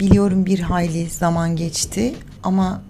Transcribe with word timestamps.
Biliyorum 0.00 0.46
bir 0.46 0.60
hayli 0.60 1.10
zaman 1.10 1.56
geçti 1.56 2.14
ama 2.42 2.82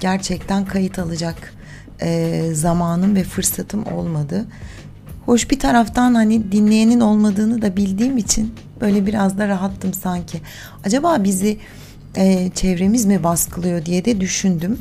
gerçekten 0.00 0.64
kayıt 0.64 0.98
alacak 0.98 1.54
e, 2.02 2.42
zamanım 2.52 3.16
ve 3.16 3.24
fırsatım 3.24 3.86
olmadı. 3.86 4.46
Hoş 5.26 5.50
bir 5.50 5.58
taraftan 5.58 6.14
hani 6.14 6.52
dinleyenin 6.52 7.00
olmadığını 7.00 7.62
da 7.62 7.76
bildiğim 7.76 8.18
için 8.18 8.54
böyle 8.80 9.06
biraz 9.06 9.38
da 9.38 9.48
rahattım 9.48 9.94
sanki. 9.94 10.40
Acaba 10.84 11.24
bizi 11.24 11.58
e, 12.16 12.50
çevremiz 12.54 13.04
mi 13.04 13.24
baskılıyor 13.24 13.84
diye 13.84 14.04
de 14.04 14.20
düşündüm. 14.20 14.78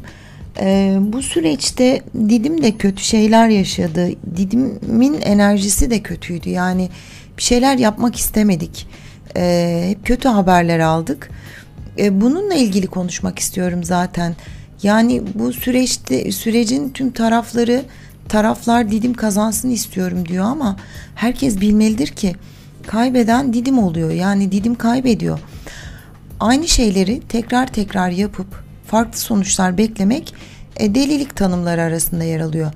E, 0.59 0.97
bu 0.99 1.21
süreçte 1.21 2.01
Didim 2.29 2.63
de 2.63 2.77
kötü 2.77 3.03
şeyler 3.03 3.49
yaşadı. 3.49 4.09
Didim'in 4.35 5.21
enerjisi 5.21 5.89
de 5.89 6.01
kötüydü. 6.01 6.49
Yani 6.49 6.89
bir 7.37 7.43
şeyler 7.43 7.77
yapmak 7.77 8.15
istemedik. 8.15 8.87
E, 9.37 9.85
hep 9.89 10.05
kötü 10.05 10.29
haberler 10.29 10.79
aldık. 10.79 11.29
E, 11.99 12.21
bununla 12.21 12.53
ilgili 12.53 12.87
konuşmak 12.87 13.39
istiyorum 13.39 13.83
zaten. 13.83 14.35
Yani 14.83 15.23
bu 15.35 15.53
süreçte 15.53 16.31
sürecin 16.31 16.89
tüm 16.89 17.11
tarafları 17.11 17.83
taraflar 18.29 18.91
Didim 18.91 19.13
kazansın 19.13 19.69
istiyorum 19.69 20.27
diyor 20.27 20.45
ama 20.45 20.77
herkes 21.15 21.61
bilmelidir 21.61 22.07
ki 22.07 22.35
kaybeden 22.87 23.53
Didim 23.53 23.79
oluyor. 23.79 24.11
Yani 24.11 24.51
Didim 24.51 24.75
kaybediyor. 24.75 25.39
Aynı 26.39 26.67
şeyleri 26.67 27.21
tekrar 27.29 27.67
tekrar 27.67 28.09
yapıp 28.09 28.47
farklı 28.87 29.19
sonuçlar 29.19 29.77
beklemek 29.77 30.33
e, 30.77 30.95
delilik 30.95 31.35
tanımları 31.35 31.81
arasında 31.81 32.23
yer 32.23 32.39
alıyor. 32.39 32.71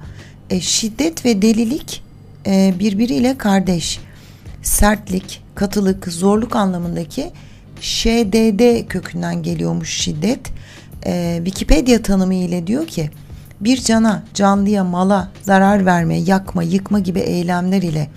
E, 0.50 0.62
şiddet 0.62 1.25
ve 1.25 1.42
delilik 1.42 2.03
e, 2.46 2.73
birbiriyle 2.80 3.38
kardeş. 3.38 4.00
Sertlik, 4.62 5.44
katılık, 5.62 6.08
zorluk 6.08 6.56
anlamındaki 6.56 7.31
şdd 7.81 8.88
kökünden 8.88 9.44
geliyormuş 9.44 9.90
şiddet. 9.90 10.52
E, 11.06 11.36
Wikipedia 11.38 12.02
tanımı 12.02 12.34
ile 12.34 12.68
diyor 12.68 12.88
ki 12.88 13.09
bir 13.59 13.81
cana, 13.81 14.23
canlıya, 14.34 14.84
mala 14.84 15.31
zarar 15.42 15.86
verme, 15.86 16.18
yakma, 16.18 16.64
yıkma 16.64 17.00
gibi 17.00 17.20
eylemler 17.20 17.81
ile 17.81 18.09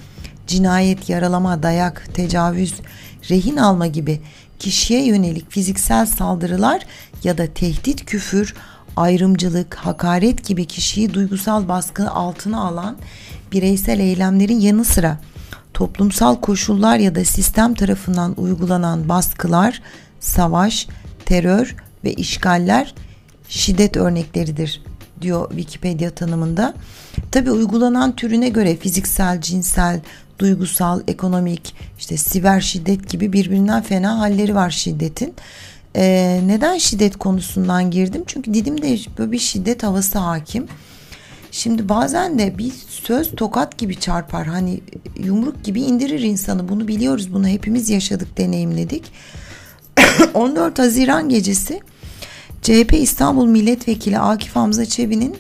cinayet, 0.47 1.09
yaralama, 1.09 1.63
dayak, 1.63 2.15
tecavüz, 2.15 2.75
rehin 3.31 3.57
alma 3.57 3.87
gibi 3.87 4.21
kişiye 4.59 5.05
yönelik 5.05 5.51
fiziksel 5.51 6.07
saldırılar 6.07 6.87
ya 7.25 7.39
da 7.39 7.47
tehdit, 7.47 8.07
küfür, 8.07 8.55
ayrımcılık, 8.97 9.75
hakaret 9.75 10.47
gibi 10.47 10.65
kişiyi 10.65 11.15
duygusal 11.15 11.69
baskı 11.69 12.11
altına 12.11 12.61
alan 12.61 12.97
bireysel 13.53 14.01
eylemlerin 14.01 14.61
yanı 14.61 14.85
sıra 14.85 15.19
toplumsal 15.75 16.41
koşullar 16.41 16.99
ya 16.99 17.15
da 17.15 17.25
sistem 17.25 17.75
tarafından 17.75 18.35
uygulanan 18.37 19.09
baskılar, 19.09 19.83
savaş, 20.21 20.89
terör 21.25 21.77
ve 22.05 22.13
işgaller 22.13 22.95
şiddet 23.49 23.97
örnekleridir 23.97 24.83
diyor 25.21 25.51
Wikipedia 25.51 26.11
tanımında. 26.11 26.75
Tabi 27.31 27.51
uygulanan 27.51 28.17
türüne 28.17 28.49
göre 28.49 28.77
fiziksel, 28.77 29.41
cinsel, 29.41 30.01
duygusal, 30.39 31.01
ekonomik, 31.09 31.75
işte 31.99 32.17
siber 32.17 32.61
şiddet 32.61 33.11
gibi 33.11 33.33
birbirinden 33.33 33.83
fena 33.83 34.19
halleri 34.19 34.55
var 34.55 34.71
şiddetin. 34.71 35.35
Ee, 35.97 36.41
neden 36.47 36.79
şiddet 36.79 37.17
konusundan 37.17 37.91
girdim? 37.91 38.23
Çünkü 38.27 38.55
Didim'de 38.55 38.99
böyle 39.19 39.33
bir 39.33 39.39
şiddet 39.39 39.83
havası 39.83 40.19
hakim. 40.19 40.67
Şimdi 41.55 41.89
bazen 41.89 42.39
de 42.39 42.59
bir 42.59 42.73
söz 42.89 43.37
tokat 43.37 43.79
gibi 43.79 44.01
çarpar. 44.01 44.47
Hani 44.47 44.81
yumruk 45.19 45.65
gibi 45.65 45.81
indirir 45.81 46.21
insanı. 46.21 46.69
Bunu 46.69 46.89
biliyoruz. 46.89 47.33
Bunu 47.33 47.49
hepimiz 47.49 47.91
yaşadık, 47.91 48.39
deneyimledik. 48.39 49.13
14 50.35 50.79
Haziran 50.79 51.29
gecesi 51.29 51.81
CHP 52.63 52.93
İstanbul 52.93 53.47
Milletvekili 53.47 54.19
Akif 54.19 54.57
Hamza 54.57 54.85
Çebi'nin 54.85 55.37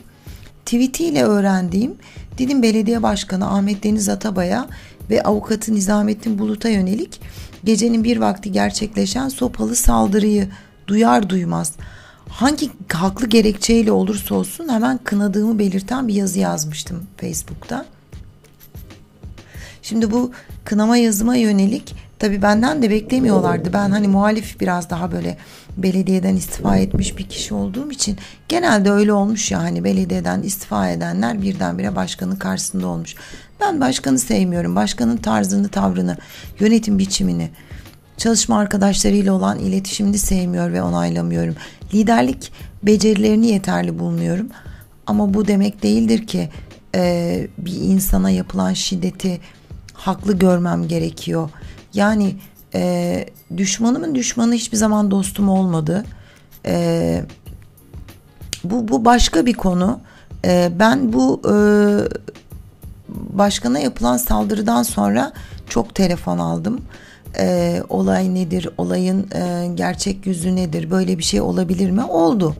tweetiyle 0.66 1.24
öğrendiğim 1.24 1.94
Didim 2.38 2.62
Belediye 2.62 3.02
Başkanı 3.02 3.50
Ahmet 3.50 3.84
Deniz 3.84 4.08
Atabay'a 4.08 4.68
ve 5.10 5.22
avukatı 5.22 5.74
Nizamettin 5.74 6.38
Bulut'a 6.38 6.68
yönelik 6.68 7.20
gecenin 7.64 8.04
bir 8.04 8.16
vakti 8.16 8.52
gerçekleşen 8.52 9.28
sopalı 9.28 9.76
saldırıyı 9.76 10.48
duyar 10.86 11.28
duymaz 11.28 11.72
hangi 12.28 12.70
haklı 12.92 13.26
gerekçeyle 13.26 13.92
olursa 13.92 14.34
olsun 14.34 14.68
hemen 14.68 14.98
kınadığımı 15.04 15.58
belirten 15.58 16.08
bir 16.08 16.14
yazı 16.14 16.38
yazmıştım 16.38 17.02
Facebook'ta. 17.16 17.84
Şimdi 19.82 20.10
bu 20.10 20.32
kınama 20.64 20.96
yazıma 20.96 21.36
yönelik 21.36 21.94
tabii 22.18 22.42
benden 22.42 22.82
de 22.82 22.90
beklemiyorlardı. 22.90 23.72
Ben 23.72 23.90
hani 23.90 24.08
muhalif 24.08 24.60
biraz 24.60 24.90
daha 24.90 25.12
böyle 25.12 25.36
belediyeden 25.76 26.36
istifa 26.36 26.76
etmiş 26.76 27.18
bir 27.18 27.28
kişi 27.28 27.54
olduğum 27.54 27.90
için 27.90 28.18
genelde 28.48 28.90
öyle 28.90 29.12
olmuş 29.12 29.50
ya 29.50 29.58
hani 29.58 29.84
belediyeden 29.84 30.42
istifa 30.42 30.88
edenler 30.88 31.42
birdenbire 31.42 31.96
başkanın 31.96 32.36
karşısında 32.36 32.86
olmuş. 32.86 33.14
Ben 33.60 33.80
başkanı 33.80 34.18
sevmiyorum. 34.18 34.76
Başkanın 34.76 35.16
tarzını, 35.16 35.68
tavrını, 35.68 36.16
yönetim 36.60 36.98
biçimini, 36.98 37.50
çalışma 38.24 38.58
arkadaşlarıyla 38.58 39.32
olan 39.32 39.58
iletişimini 39.58 40.18
sevmiyor 40.18 40.72
ve 40.72 40.82
onaylamıyorum. 40.82 41.54
Liderlik 41.94 42.52
becerilerini 42.82 43.46
yeterli 43.46 43.98
bulmuyorum. 43.98 44.48
Ama 45.06 45.34
bu 45.34 45.48
demek 45.48 45.82
değildir 45.82 46.26
ki 46.26 46.48
e, 46.94 47.46
bir 47.58 47.72
insana 47.72 48.30
yapılan 48.30 48.72
şiddeti 48.72 49.40
haklı 49.92 50.38
görmem 50.38 50.88
gerekiyor. 50.88 51.50
Yani 51.94 52.36
e, 52.74 53.26
düşmanımın 53.56 54.14
düşmanı 54.14 54.54
hiçbir 54.54 54.76
zaman 54.76 55.10
dostum 55.10 55.48
olmadı. 55.48 56.04
E, 56.66 57.24
bu, 58.64 58.88
bu 58.88 59.04
başka 59.04 59.46
bir 59.46 59.54
konu. 59.54 60.00
Ben 60.70 61.12
bu 61.12 61.42
başkana 63.08 63.78
yapılan 63.78 64.16
saldırıdan 64.16 64.82
sonra 64.82 65.32
çok 65.68 65.94
telefon 65.94 66.38
aldım. 66.38 66.80
E, 67.38 67.82
olay 67.88 68.34
nedir, 68.34 68.68
olayın 68.78 69.26
e, 69.34 69.68
gerçek 69.74 70.26
yüzü 70.26 70.56
nedir, 70.56 70.90
böyle 70.90 71.18
bir 71.18 71.24
şey 71.24 71.40
olabilir 71.40 71.90
mi? 71.90 72.04
Oldu. 72.04 72.56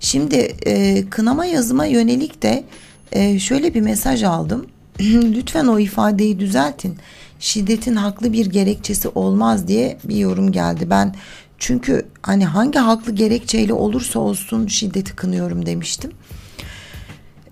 Şimdi 0.00 0.36
e, 0.66 1.04
kınama 1.10 1.46
yazıma 1.46 1.86
yönelik 1.86 2.42
de 2.42 2.64
e, 3.12 3.38
şöyle 3.38 3.74
bir 3.74 3.80
mesaj 3.80 4.22
aldım. 4.22 4.66
Lütfen 5.00 5.66
o 5.66 5.78
ifadeyi 5.78 6.40
düzeltin 6.40 6.96
şiddetin 7.40 7.96
haklı 7.96 8.32
bir 8.32 8.46
gerekçesi 8.46 9.08
olmaz 9.08 9.68
diye 9.68 9.98
bir 10.04 10.16
yorum 10.16 10.52
geldi. 10.52 10.90
Ben 10.90 11.14
çünkü 11.58 12.06
hani 12.22 12.44
hangi 12.44 12.78
haklı 12.78 13.12
gerekçeyle 13.12 13.72
olursa 13.72 14.20
olsun 14.20 14.66
şiddeti 14.66 15.16
kınıyorum 15.16 15.66
demiştim. 15.66 16.12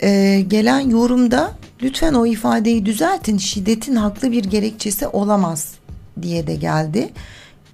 Ee, 0.03 0.45
gelen 0.49 0.81
yorumda 0.81 1.53
lütfen 1.83 2.15
o 2.15 2.27
ifadeyi 2.27 2.87
düzeltin 2.87 3.39
şiddetin 3.39 3.97
haklı 3.97 4.33
bir 4.33 4.45
gerekçesi 4.45 5.07
olamaz 5.07 5.75
diye 6.23 6.47
de 6.47 6.55
geldi. 6.55 7.13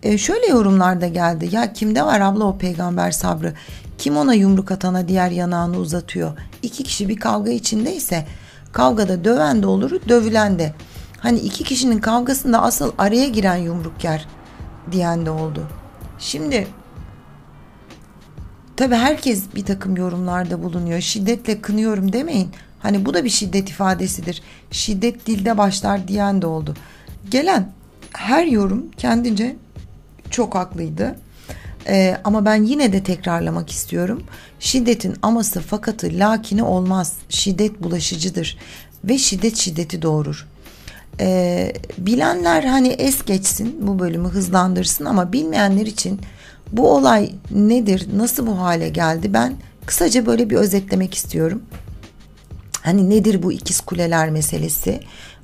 Ee, 0.03 0.19
şöyle 0.19 0.47
yorumlar 0.47 1.01
da 1.01 1.07
geldi 1.07 1.49
ya 1.53 1.73
kimde 1.73 2.03
var 2.03 2.21
abla 2.21 2.45
o 2.45 2.59
peygamber 2.59 3.11
sabrı 3.11 3.55
kim 3.99 4.17
ona 4.17 4.35
yumruk 4.35 4.71
atana 4.71 5.09
diğer 5.09 5.31
yanağını 5.31 5.77
uzatıyor. 5.77 6.33
İki 6.63 6.83
kişi 6.83 7.09
bir 7.09 7.17
kavga 7.17 7.51
içindeyse 7.51 8.27
kavgada 8.73 9.25
döven 9.25 9.63
de 9.63 9.67
olur 9.67 9.91
dövülen 10.09 10.59
de. 10.59 10.75
Hani 11.19 11.39
iki 11.39 11.65
kişinin 11.65 11.99
kavgasında 11.99 12.63
asıl 12.63 12.93
araya 12.99 13.29
giren 13.29 13.57
yumruk 13.57 14.05
yer 14.05 14.29
diyen 14.93 15.27
de 15.27 15.31
oldu. 15.31 15.67
Şimdi 16.19 16.67
tabi 18.77 18.95
herkes 18.95 19.55
bir 19.55 19.65
takım 19.65 19.97
yorumlarda 19.97 20.63
bulunuyor. 20.63 21.01
Şiddetle 21.01 21.61
kınıyorum 21.61 22.13
demeyin. 22.13 22.51
Hani 22.79 23.07
bu 23.07 23.15
da 23.15 23.25
bir 23.25 23.31
şiddet 23.31 23.71
ifadesidir. 23.71 24.43
Şiddet 24.71 25.27
dilde 25.27 25.59
başlar 25.59 26.09
diyen 26.09 26.43
de 26.43 26.47
oldu. 26.47 26.75
Gelen 27.31 27.73
her 28.13 28.45
yorum 28.45 28.87
kendince 28.97 29.57
çok 30.31 30.55
haklıydı. 30.55 31.17
Ee, 31.89 32.17
ama 32.25 32.45
ben 32.45 32.63
yine 32.63 32.93
de 32.93 33.03
tekrarlamak 33.03 33.71
istiyorum. 33.71 34.23
Şiddetin 34.61 35.17
aması 35.23 35.61
fakatı 35.61 36.11
lakini 36.13 36.63
olmaz. 36.63 37.15
Şiddet 37.29 37.83
bulaşıcıdır 37.83 38.59
ve 39.05 39.19
şiddet 39.19 39.57
şiddeti 39.57 40.03
doğurur. 40.03 40.47
Ee, 41.21 41.73
bilenler 41.99 42.65
hani 42.65 42.89
es 42.89 43.25
geçsin 43.25 43.77
bu 43.81 43.99
bölümü 43.99 44.29
hızlandırsın 44.29 45.05
ama 45.05 45.33
bilmeyenler 45.33 45.87
için 45.87 46.21
bu 46.73 46.91
olay 46.91 47.33
nedir 47.51 48.09
nasıl 48.17 48.47
bu 48.47 48.59
hale 48.59 48.89
geldi 48.89 49.35
ben 49.35 49.55
kısaca 49.87 50.27
böyle 50.27 50.51
bir 50.51 50.57
özetlemek 50.57 51.15
istiyorum. 51.15 51.63
Hani 52.83 53.11
nedir 53.11 53.43
bu 53.43 53.53
ikiz 53.53 53.81
kuleler 53.81 54.31
meselesi? 54.31 55.01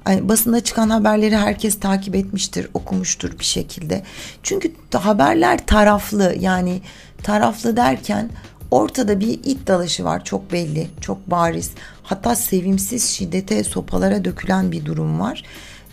Yani 0.08 0.28
basında 0.28 0.60
çıkan 0.60 0.90
haberleri 0.90 1.36
herkes 1.36 1.80
takip 1.80 2.14
etmiştir, 2.14 2.68
okumuştur 2.74 3.38
bir 3.38 3.44
şekilde. 3.44 4.02
Çünkü 4.42 4.72
haberler 4.94 5.66
taraflı 5.66 6.36
yani 6.40 6.80
taraflı 7.22 7.76
derken 7.76 8.30
ortada 8.70 9.20
bir 9.20 9.28
it 9.44 9.66
dalaşı 9.66 10.04
var 10.04 10.24
çok 10.24 10.52
belli, 10.52 10.88
çok 11.00 11.30
bariz. 11.30 11.70
Hatta 12.02 12.34
sevimsiz 12.34 13.10
şiddete, 13.10 13.64
sopalara 13.64 14.24
dökülen 14.24 14.72
bir 14.72 14.84
durum 14.84 15.20
var. 15.20 15.42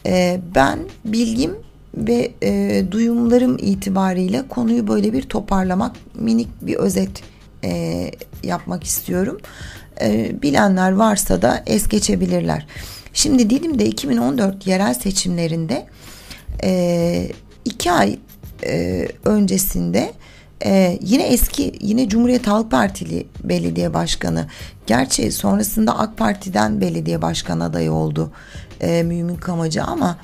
Ee, 0.05 0.39
ben 0.55 0.79
bilgim 1.05 1.55
ve 1.97 2.31
e, 2.43 2.83
duyumlarım 2.91 3.57
itibariyle 3.57 4.47
konuyu 4.47 4.87
böyle 4.87 5.13
bir 5.13 5.21
toparlamak, 5.21 5.95
minik 6.15 6.47
bir 6.61 6.75
özet 6.75 7.23
e, 7.63 8.11
yapmak 8.43 8.83
istiyorum. 8.83 9.37
E, 10.01 10.41
bilenler 10.41 10.91
varsa 10.91 11.41
da 11.41 11.63
es 11.65 11.87
geçebilirler. 11.87 12.65
Şimdi 13.13 13.49
Didim'de 13.49 13.85
2014 13.85 14.67
yerel 14.67 14.93
seçimlerinde 14.93 15.85
e, 16.63 17.31
iki 17.65 17.91
ay 17.91 18.19
e, 18.65 19.07
öncesinde 19.25 20.13
ee, 20.65 20.99
yine 21.01 21.23
eski 21.27 21.73
yine 21.81 22.09
Cumhuriyet 22.09 22.47
Halk 22.47 22.71
Partili 22.71 23.27
belediye 23.43 23.93
başkanı 23.93 24.47
gerçi 24.87 25.31
sonrasında 25.31 25.99
AK 25.99 26.17
Parti'den 26.17 26.81
belediye 26.81 27.21
başkan 27.21 27.59
adayı 27.59 27.91
oldu 27.91 28.31
e, 28.81 29.03
Mümin 29.03 29.35
Kamacı 29.35 29.83
ama 29.83 30.17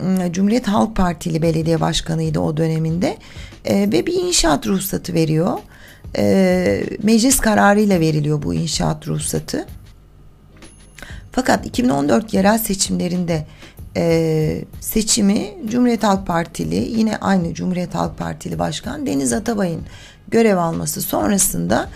e, 0.00 0.32
Cumhuriyet 0.32 0.68
Halk 0.68 0.96
Partili 0.96 1.42
belediye 1.42 1.80
başkanıydı 1.80 2.40
o 2.40 2.56
döneminde 2.56 3.18
e, 3.64 3.76
ve 3.92 4.06
bir 4.06 4.14
inşaat 4.14 4.66
ruhsatı 4.66 5.14
veriyor 5.14 5.58
e, 6.16 6.84
meclis 7.02 7.40
kararıyla 7.40 8.00
veriliyor 8.00 8.42
bu 8.42 8.54
inşaat 8.54 9.08
ruhsatı. 9.08 9.66
Fakat 11.32 11.66
2014 11.66 12.34
yerel 12.34 12.58
seçimlerinde 12.58 13.46
e, 13.96 14.64
seçimi 14.80 15.54
Cumhuriyet 15.66 16.02
Halk 16.02 16.26
Partili 16.26 16.98
yine 16.98 17.16
aynı 17.16 17.54
Cumhuriyet 17.54 17.94
Halk 17.94 18.18
Partili 18.18 18.58
Başkan 18.58 19.06
Deniz 19.06 19.32
Atabay'ın 19.32 19.82
görev 20.28 20.56
alması 20.56 21.02
sonrasında 21.02 21.88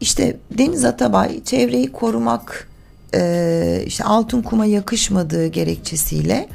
işte 0.00 0.36
Deniz 0.58 0.84
Atabay 0.84 1.44
çevreyi 1.44 1.92
korumak 1.92 2.68
e, 3.14 3.82
işte 3.86 4.04
altın 4.04 4.42
kuma 4.42 4.66
yakışmadığı 4.66 5.46
gerekçesiyle 5.46 6.48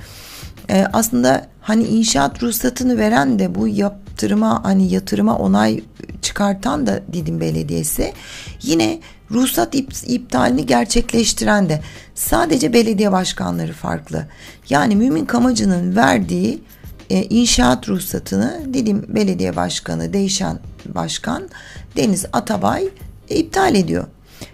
e, 0.69 0.85
aslında 0.93 1.47
hani 1.69 1.83
inşaat 1.83 2.43
ruhsatını 2.43 2.97
veren 2.97 3.39
de 3.39 3.55
bu 3.55 3.67
yaptırıma 3.67 4.63
hani 4.63 4.91
yatırıma 4.91 5.37
onay 5.37 5.83
çıkartan 6.21 6.87
da 6.87 7.01
Didim 7.13 7.41
Belediyesi 7.41 8.13
yine 8.61 8.99
ruhsat 9.31 9.75
iptalini 10.07 10.65
gerçekleştiren 10.65 11.69
de 11.69 11.81
sadece 12.15 12.73
belediye 12.73 13.11
başkanları 13.11 13.73
farklı. 13.73 14.25
Yani 14.69 14.95
Mümin 14.95 15.25
Kamacı'nın 15.25 15.95
verdiği 15.95 16.61
e, 17.09 17.23
inşaat 17.23 17.89
ruhsatını 17.89 18.61
Didim 18.73 19.05
Belediye 19.07 19.55
Başkanı 19.55 20.13
değişen 20.13 20.59
başkan 20.85 21.49
Deniz 21.97 22.25
Atabay 22.33 22.89
e, 23.29 23.35
iptal 23.35 23.75
ediyor. 23.75 24.07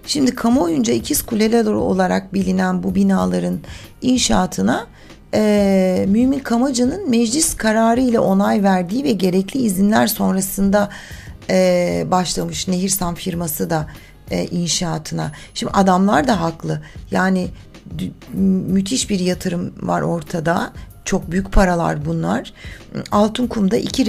Şimdi 0.08 0.36
kamuoyunca 0.36 0.94
ikiz 0.94 1.22
kuleler 1.22 1.66
olarak 1.66 2.34
bilinen 2.34 2.84
bu 2.84 2.96
binaların 2.96 3.60
inşaatına 4.02 4.88
e, 5.36 6.06
Mümin 6.08 6.40
Kamacı'nın 6.40 7.10
meclis 7.10 7.54
kararı 7.54 8.02
ile 8.02 8.20
onay 8.20 8.64
verdiği 8.64 9.04
ve 9.04 9.12
gerekli 9.12 9.60
izinler 9.60 10.08
sonrasında 10.08 10.90
e, 11.50 12.06
başlamış 12.12 12.68
Nehirsan 12.68 13.16
firması 13.16 13.70
da 13.70 13.88
e, 14.32 14.46
inşaatına. 14.46 15.32
Şimdi 15.54 15.74
adamlar 15.74 16.28
da 16.28 16.42
haklı. 16.42 16.82
Yani 17.12 17.48
müthiş 18.68 19.10
bir 19.10 19.20
yatırım 19.20 19.74
var 19.82 20.02
ortada. 20.02 20.74
Çok 21.06 21.32
büyük 21.32 21.52
paralar 21.52 22.06
bunlar. 22.06 22.54
Altınkum'da 23.12 23.78
iki 23.78 24.06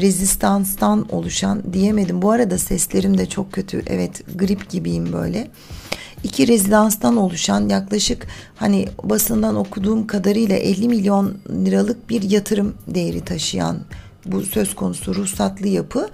rezistanstan 0.00 1.06
oluşan 1.10 1.62
diyemedim. 1.72 2.22
Bu 2.22 2.30
arada 2.30 2.58
seslerim 2.58 3.18
de 3.18 3.26
çok 3.26 3.52
kötü. 3.52 3.82
Evet 3.86 4.38
grip 4.38 4.70
gibiyim 4.70 5.12
böyle. 5.12 5.50
İki 6.24 6.48
rezidanstan 6.48 7.16
oluşan 7.16 7.68
yaklaşık 7.68 8.26
hani 8.56 8.88
basından 9.02 9.56
okuduğum 9.56 10.06
kadarıyla 10.06 10.56
50 10.56 10.88
milyon 10.88 11.38
liralık 11.64 12.10
bir 12.10 12.22
yatırım 12.22 12.74
değeri 12.86 13.20
taşıyan 13.20 13.78
bu 14.26 14.42
söz 14.42 14.74
konusu 14.74 15.14
ruhsatlı 15.14 15.68
yapı 15.68 16.08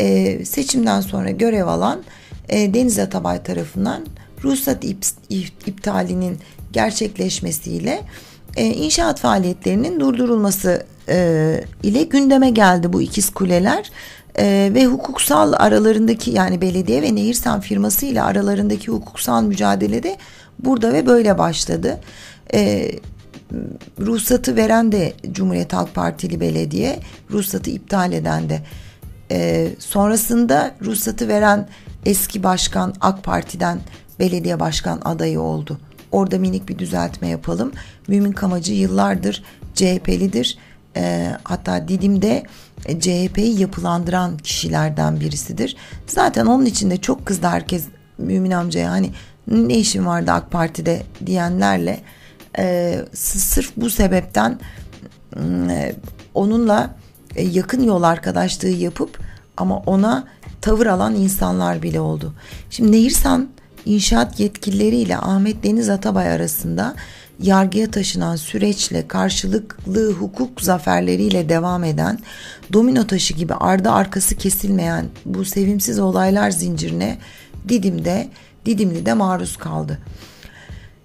e, 0.00 0.44
seçimden 0.44 1.00
sonra 1.00 1.30
görev 1.30 1.66
alan 1.66 2.02
e, 2.48 2.74
Deniz 2.74 2.98
Atabay 2.98 3.42
tarafından 3.42 4.06
ruhsat 4.44 4.84
iptalinin 5.66 6.38
gerçekleşmesiyle 6.72 8.00
e, 8.56 8.66
inşaat 8.66 9.20
faaliyetlerinin 9.20 10.00
durdurulması 10.00 10.86
e, 11.08 11.60
ile 11.82 12.02
gündeme 12.02 12.50
geldi 12.50 12.92
bu 12.92 13.02
ikiz 13.02 13.30
kuleler 13.30 13.90
e, 14.38 14.70
ve 14.74 14.86
hukuksal 14.86 15.52
aralarındaki 15.56 16.30
yani 16.30 16.60
belediye 16.60 17.02
ve 17.02 17.14
Nehirsan 17.14 17.60
firması 17.60 18.06
ile 18.06 18.22
aralarındaki 18.22 18.88
hukuksal 18.88 19.42
mücadelede 19.42 20.16
burada 20.58 20.92
ve 20.92 21.06
böyle 21.06 21.38
başladı. 21.38 22.00
E, 22.54 22.90
ruhsatı 24.00 24.56
veren 24.56 24.92
de 24.92 25.12
Cumhuriyet 25.32 25.72
Halk 25.72 25.94
Partili 25.94 26.40
belediye, 26.40 26.98
ruhsatı 27.30 27.70
iptal 27.70 28.12
eden 28.12 28.48
de. 28.48 28.62
E, 29.30 29.68
sonrasında 29.78 30.74
ruhsatı 30.82 31.28
veren 31.28 31.68
eski 32.06 32.42
başkan 32.42 32.94
AK 33.00 33.24
Parti'den 33.24 33.78
belediye 34.18 34.60
başkan 34.60 35.00
adayı 35.04 35.40
oldu. 35.40 35.78
Orada 36.12 36.38
minik 36.38 36.68
bir 36.68 36.78
düzeltme 36.78 37.28
yapalım. 37.28 37.72
Mümin 38.08 38.32
Kamacı 38.32 38.72
yıllardır 38.72 39.42
CHP'lidir. 39.74 40.58
E, 40.96 41.32
hatta 41.44 41.88
Didim'de 41.88 42.42
e, 42.86 43.00
CHP'yi 43.00 43.60
yapılandıran 43.60 44.36
kişilerden 44.36 45.20
birisidir. 45.20 45.76
Zaten 46.06 46.46
onun 46.46 46.64
için 46.64 46.90
de 46.90 46.96
çok 46.96 47.26
kızdı 47.26 47.46
herkes 47.46 47.84
Mümin 48.18 48.50
amcaya 48.50 48.90
hani 48.90 49.10
ne 49.48 49.74
işin 49.74 50.06
vardı 50.06 50.30
AK 50.30 50.50
Parti'de 50.50 51.02
diyenlerle 51.26 52.00
e, 52.58 52.98
sırf 53.12 53.72
bu 53.76 53.90
sebepten 53.90 54.58
e, 55.70 55.94
onunla 56.34 56.94
e, 57.36 57.42
yakın 57.42 57.82
yol 57.82 58.02
arkadaşlığı 58.02 58.68
yapıp 58.68 59.18
ama 59.56 59.78
ona 59.78 60.24
tavır 60.60 60.86
alan 60.86 61.14
insanlar 61.14 61.82
bile 61.82 62.00
oldu. 62.00 62.34
Şimdi 62.70 62.92
Nehirsan 62.92 63.48
inşaat 63.84 64.40
yetkilileriyle 64.40 65.16
Ahmet 65.16 65.64
Deniz 65.64 65.88
Atabay 65.88 66.28
arasında 66.28 66.94
yargıya 67.42 67.90
taşınan 67.90 68.36
süreçle 68.36 69.08
karşılıklı 69.08 70.12
hukuk 70.12 70.60
zaferleriyle 70.60 71.48
devam 71.48 71.84
eden 71.84 72.18
domino 72.72 73.06
taşı 73.06 73.34
gibi 73.34 73.54
ardı 73.54 73.90
arkası 73.90 74.36
kesilmeyen 74.36 75.06
bu 75.24 75.44
sevimsiz 75.44 75.98
olaylar 75.98 76.50
zincirine 76.50 77.18
Didim'de 77.68 78.28
Didimli'de 78.66 79.14
maruz 79.14 79.56
kaldı. 79.56 79.98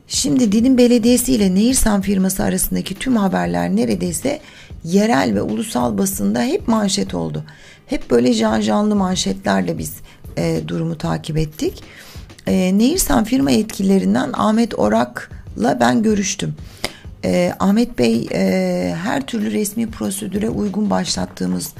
Şimdi 0.08 0.52
Didim 0.52 0.78
Belediyesi 0.78 1.34
ile 1.34 1.56
Nehirsan 1.56 2.02
firması 2.02 2.44
arasındaki 2.44 2.96
tüm 2.96 3.16
haberler 3.16 3.76
neredeyse 3.76 4.40
yerel 4.84 5.36
ve 5.36 5.42
ulusal 5.42 5.98
basında 5.98 6.42
hep 6.42 6.68
manşet 6.68 7.14
oldu. 7.14 7.44
Hep 7.86 8.12
böyle 8.12 8.34
janjanlı 8.34 8.96
manşetlerle 8.96 9.78
biz 9.78 9.96
e, 10.38 10.62
durumu 10.68 10.98
takip 10.98 11.38
ettik. 11.38 11.84
E, 12.48 12.78
Nehirsan 12.78 13.24
firma 13.24 13.52
yetkililerinden 13.52 14.30
Ahmet 14.34 14.80
Orak'la 15.58 15.80
ben 15.80 16.04
görüştüm. 16.04 16.56
E, 17.26 17.54
Ahmet 17.60 18.00
Bey 18.00 18.28
e, 18.32 18.96
her 19.04 19.22
türlü 19.22 19.52
resmi 19.52 19.92
prosedüre 19.92 20.50
uygun 20.50 20.90
başlattığımız 20.90 21.74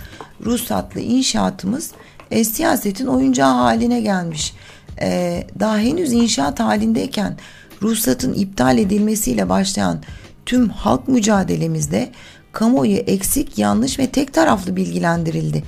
ruhsatlı 0.46 1.02
inşaatımız 1.02 1.92
e, 2.32 2.44
siyasetin 2.44 3.08
oyuncağı 3.08 3.54
haline 3.54 4.02
gelmiş. 4.02 4.54
E, 5.02 5.44
daha 5.60 5.78
henüz 5.78 6.14
inşaat 6.14 6.60
halindeyken 6.60 7.38
ruhsatın 7.82 8.34
iptal 8.34 8.78
edilmesiyle 8.78 9.50
başlayan 9.50 10.02
tüm 10.46 10.70
halk 10.70 11.08
mücadelemizde 11.08 12.12
kamuoyu 12.52 12.98
eksik, 12.98 13.58
yanlış 13.58 14.00
ve 14.00 14.08
tek 14.08 14.34
taraflı 14.34 14.76
bilgilendirildi. 14.76 15.64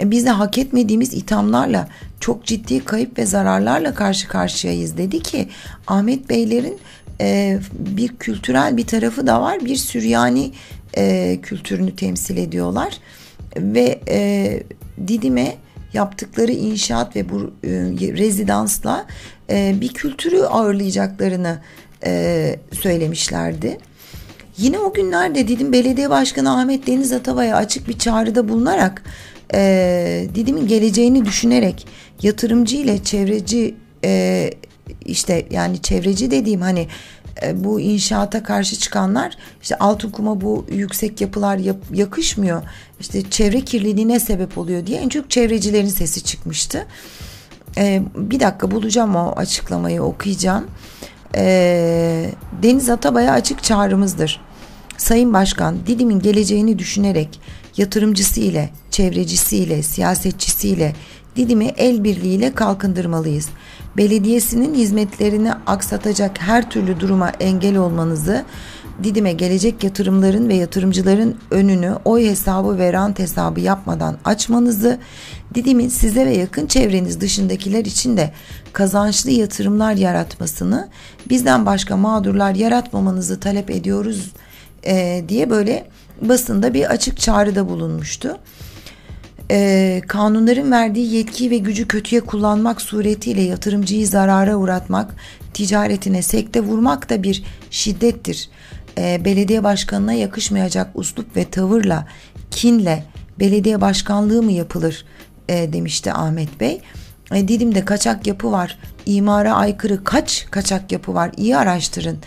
E, 0.00 0.10
biz 0.10 0.26
de 0.26 0.30
hak 0.30 0.58
etmediğimiz 0.58 1.14
ithamlarla 1.14 1.88
çok 2.20 2.44
ciddi 2.44 2.84
kayıp 2.84 3.18
ve 3.18 3.26
zararlarla 3.26 3.94
karşı 3.94 4.28
karşıyayız 4.28 4.96
dedi 4.96 5.22
ki 5.22 5.48
Ahmet 5.86 6.28
Beylerin 6.28 6.78
e, 7.22 7.58
bir 7.78 8.08
kültürel 8.08 8.76
bir 8.76 8.86
tarafı 8.86 9.26
da 9.26 9.40
var 9.40 9.64
bir 9.64 9.76
Süryani 9.76 10.52
e, 10.96 11.38
kültürünü 11.42 11.96
temsil 11.96 12.36
ediyorlar 12.36 12.98
ve 13.56 14.00
e, 14.08 14.62
Didim'e 15.08 15.56
yaptıkları 15.92 16.52
inşaat 16.52 17.16
ve 17.16 17.28
bu 17.28 17.40
e, 17.64 17.68
rezidansla 18.16 19.06
e, 19.50 19.74
bir 19.80 19.88
kültürü 19.88 20.42
ağırlayacaklarını 20.42 21.58
e, 22.04 22.56
söylemişlerdi. 22.80 23.78
Yine 24.58 24.78
o 24.78 24.92
günlerde 24.92 25.48
Didim 25.48 25.72
Belediye 25.72 26.10
Başkanı 26.10 26.58
Ahmet 26.58 26.86
Deniz 26.86 27.12
Atabay'a 27.12 27.56
açık 27.56 27.88
bir 27.88 27.98
çağrıda 27.98 28.48
bulunarak 28.48 29.02
e, 29.54 30.26
Didim'in 30.34 30.66
geleceğini 30.66 31.24
düşünerek 31.24 31.86
yatırımcı 32.22 32.76
ile 32.76 33.02
çevreci 33.04 33.74
e, 34.04 34.50
işte 35.04 35.46
yani 35.50 35.82
çevreci 35.82 36.30
dediğim 36.30 36.60
hani 36.60 36.88
e, 37.42 37.64
bu 37.64 37.80
inşaata 37.80 38.42
karşı 38.42 38.76
çıkanlar 38.76 39.36
işte 39.62 39.76
altın 39.78 40.10
kuma 40.10 40.40
bu 40.40 40.66
yüksek 40.72 41.20
yapılar 41.20 41.56
yap, 41.56 41.76
yakışmıyor 41.92 42.62
işte 43.00 43.30
çevre 43.30 43.60
kirliliğine 43.60 44.20
sebep 44.20 44.58
oluyor 44.58 44.86
diye 44.86 45.00
en 45.00 45.08
çok 45.08 45.30
çevrecilerin 45.30 45.88
sesi 45.88 46.24
çıkmıştı. 46.24 46.86
E, 47.76 48.02
bir 48.14 48.40
dakika 48.40 48.70
bulacağım 48.70 49.16
o 49.16 49.32
açıklamayı 49.36 50.02
okuyacağım. 50.02 50.66
E, 51.36 52.30
Deniz 52.62 52.90
Atabay'a 52.90 53.32
açık 53.32 53.62
çağrımızdır 53.62 54.40
Sayın 55.02 55.32
Başkan 55.32 55.86
Didim'in 55.86 56.20
geleceğini 56.20 56.78
düşünerek 56.78 57.40
yatırımcısı 57.76 58.40
ile, 58.40 58.70
çevrecisi 58.90 59.56
ile, 59.56 59.82
siyasetçisi 59.82 60.68
ile 60.68 60.94
Didim'i 61.36 61.66
el 61.76 62.04
birliğiyle 62.04 62.54
kalkındırmalıyız. 62.54 63.48
Belediyesinin 63.96 64.74
hizmetlerini 64.74 65.52
aksatacak 65.52 66.40
her 66.40 66.70
türlü 66.70 67.00
duruma 67.00 67.28
engel 67.40 67.76
olmanızı, 67.76 68.44
Didim'e 69.02 69.32
gelecek 69.32 69.84
yatırımların 69.84 70.48
ve 70.48 70.54
yatırımcıların 70.54 71.36
önünü 71.50 71.94
oy 72.04 72.26
hesabı 72.26 72.78
ve 72.78 72.92
rant 72.92 73.18
hesabı 73.18 73.60
yapmadan 73.60 74.18
açmanızı, 74.24 74.98
Didim'in 75.54 75.88
size 75.88 76.26
ve 76.26 76.36
yakın 76.36 76.66
çevreniz 76.66 77.20
dışındakiler 77.20 77.84
için 77.84 78.16
de 78.16 78.32
kazançlı 78.72 79.30
yatırımlar 79.30 79.94
yaratmasını, 79.94 80.88
bizden 81.28 81.66
başka 81.66 81.96
mağdurlar 81.96 82.54
yaratmamanızı 82.54 83.40
talep 83.40 83.70
ediyoruz 83.70 84.32
e, 84.86 85.24
diye 85.28 85.50
böyle 85.50 85.86
basında 86.22 86.74
bir 86.74 86.90
açık 86.90 87.18
çağrıda 87.18 87.68
bulunmuştu. 87.68 88.38
Ee, 89.54 90.02
kanunların 90.08 90.70
verdiği 90.70 91.14
yetki 91.14 91.50
ve 91.50 91.58
gücü 91.58 91.88
kötüye 91.88 92.20
kullanmak 92.20 92.80
suretiyle 92.82 93.42
yatırımcıyı 93.42 94.06
zarara 94.06 94.56
uğratmak, 94.56 95.14
ticaretine 95.54 96.22
sekte 96.22 96.60
vurmak 96.60 97.10
da 97.10 97.22
bir 97.22 97.44
şiddettir. 97.70 98.48
Ee, 98.98 99.24
belediye 99.24 99.64
başkanına 99.64 100.12
yakışmayacak 100.12 100.90
uslup 100.94 101.36
ve 101.36 101.44
tavırla, 101.44 102.06
kinle 102.50 103.04
belediye 103.38 103.80
başkanlığı 103.80 104.42
mı 104.42 104.52
yapılır 104.52 105.04
e, 105.48 105.72
demişti 105.72 106.12
Ahmet 106.12 106.60
Bey. 106.60 106.80
E, 107.34 107.48
Didim'de 107.48 107.84
kaçak 107.84 108.26
yapı 108.26 108.52
var. 108.52 108.78
İmara 109.06 109.54
aykırı 109.54 110.04
kaç 110.04 110.46
kaçak 110.50 110.92
yapı 110.92 111.14
var? 111.14 111.30
İyi 111.36 111.56
araştırın. 111.56 112.18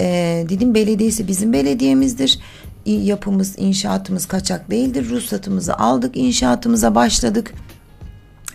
E, 0.00 0.46
Didim 0.48 0.74
Belediyesi 0.74 1.28
bizim 1.28 1.52
belediyemizdir 1.52 2.38
yapımız, 2.86 3.54
inşaatımız 3.58 4.26
kaçak 4.26 4.70
değildir. 4.70 5.10
Ruhsatımızı 5.10 5.74
aldık, 5.74 6.16
inşaatımıza 6.16 6.94
başladık. 6.94 7.54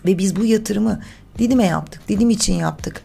Ve 0.05 0.17
biz 0.17 0.35
bu 0.35 0.45
yatırımı 0.45 0.99
Didim'e 1.39 1.65
yaptık. 1.65 2.01
Didim 2.07 2.29
için 2.29 2.53
yaptık. 2.53 3.01